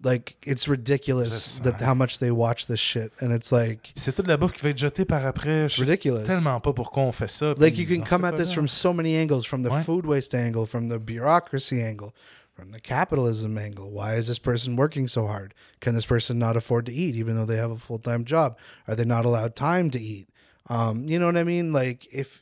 [0.04, 4.26] Like it's ridiculous that how much they watch this shit, and it's like c'est toute
[4.28, 5.70] la bouffe qui va être jetée par après.
[5.70, 6.26] Sais ridiculous.
[6.26, 7.54] tellement pas pourquoi on fait ça.
[7.60, 9.84] Like you can come at this from so many angles, from the Ouais.
[9.84, 12.16] food waste angle, from the bureaucracy angle,
[12.56, 13.92] from the capitalism angle.
[13.92, 15.54] Why is this person working so hard?
[15.82, 18.58] Can this person not afford to eat even though they have a full time job?
[18.88, 20.28] Are they not allowed time to eat?
[20.68, 21.74] Um, you know what I mean?
[21.74, 22.42] Like if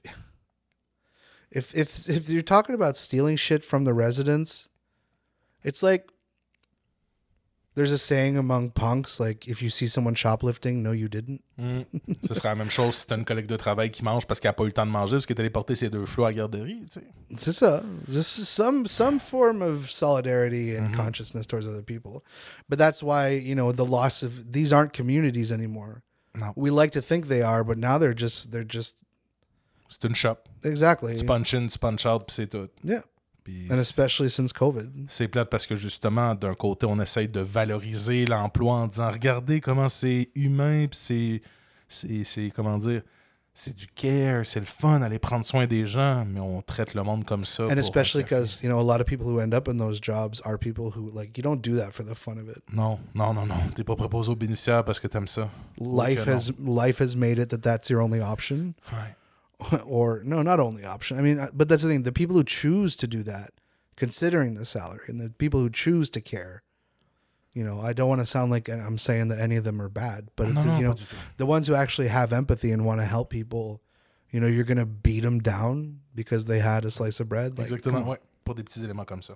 [1.51, 4.70] if if if you're talking about stealing shit from the residents,
[5.64, 6.07] it's like
[7.80, 11.42] there's a saying among punks like if you see someone shoplifting, no you didn't.
[11.58, 11.86] Mm.
[12.28, 14.54] Ce serait la même chose si t'as une collègue de travail qui mange parce qu'elle
[14.54, 16.32] pas eu le temps de manger parce qu'elle est allée porter ses deux flots à
[16.32, 16.86] la garderie.
[16.92, 17.08] Tu sais.
[17.38, 17.82] C'est ça.
[18.06, 22.22] This is some some form of solidarity and consciousness towards other people.
[22.68, 26.04] But that's why, you know, the loss of these aren't communities anymore.
[26.36, 26.52] No.
[26.58, 29.04] We like to think they are, but now they're just they're just
[29.90, 30.50] C'est une shop.
[30.64, 31.18] exactly.
[31.20, 31.70] In,
[32.06, 32.70] out, c'est tout.
[32.84, 33.02] Yeah.
[33.50, 34.89] Puis And especially since COVID.
[35.08, 39.60] c'est plate parce que justement, d'un côté, on essaye de valoriser l'emploi en disant regardez
[39.60, 41.41] comment c'est humain, puis
[41.88, 43.02] c'est, comment dire,
[43.54, 47.04] c'est du care, c'est le fun, aller prendre soin des gens, mais on traite le
[47.04, 47.66] monde comme ça.
[47.66, 50.41] And especially because, you know, a lot of people who end up in those jobs
[50.45, 52.62] are people who like you don't do that for the fun of it.
[52.72, 53.56] Non, non, non, non.
[53.76, 55.50] T'es pas proposé aux bénéficiaires parce que t'aimes ça.
[55.80, 58.74] Life has life has made it that that's your only option.
[58.93, 59.16] Ouais.
[59.86, 61.18] or no, not only option.
[61.18, 62.03] I mean, uh, but that's the thing.
[62.03, 63.51] The people who choose to do that,
[63.95, 66.64] considering the salary, and the people who choose to care,
[67.53, 69.89] you know, I don't want to sound like I'm saying that any of them are
[69.89, 71.07] bad, but Non, the, non, you know, tout.
[71.38, 73.82] the ones who actually have empathy and want to help people,
[74.32, 77.57] you know, you're gonna beat them down because they had a slice of bread.
[77.57, 78.20] Like, Exactement, ouais.
[78.45, 79.36] Pour des petits éléments comme ça.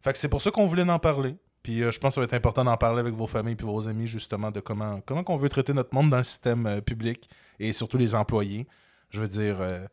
[0.00, 1.36] Fait que c'est pour ça qu'on voulait en parler.
[1.62, 3.66] Puis euh, je pense que ça va être important d'en parler avec vos familles puis
[3.66, 6.80] vos amis, justement, de comment, comment on veut traiter notre monde dans le système euh,
[6.80, 8.66] public et surtout les employés.
[9.10, 9.86] Je veux dire, euh,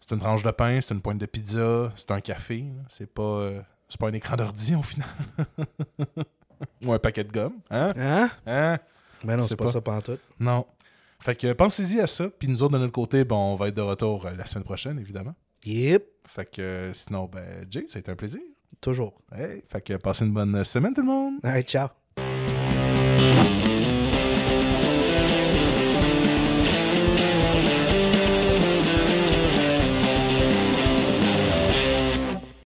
[0.00, 2.64] c'est une tranche de pain, c'est une pointe de pizza, c'est un café.
[2.88, 5.08] C'est pas, euh, c'est pas un écran d'ordi, au final.
[6.84, 7.58] Ou un paquet de gomme.
[7.70, 7.92] Hein?
[7.96, 8.30] Hein?
[8.46, 8.78] Hein?
[9.24, 9.70] Ben non, C'est pas pas.
[9.72, 10.20] ça pantoute.
[10.40, 10.66] Non.
[11.20, 12.28] Fait que pensez-y à ça.
[12.30, 14.64] Puis nous autres, de notre côté, bon, on va être de retour euh, la semaine
[14.64, 15.34] prochaine, évidemment.
[15.64, 18.40] Yep, Fait que sinon, ben, Jay, ça a été un plaisir.
[18.80, 19.14] toujours.
[19.32, 21.34] Hey, fait que passez une bonne semaine tout le monde.
[21.44, 21.88] Right, ciao.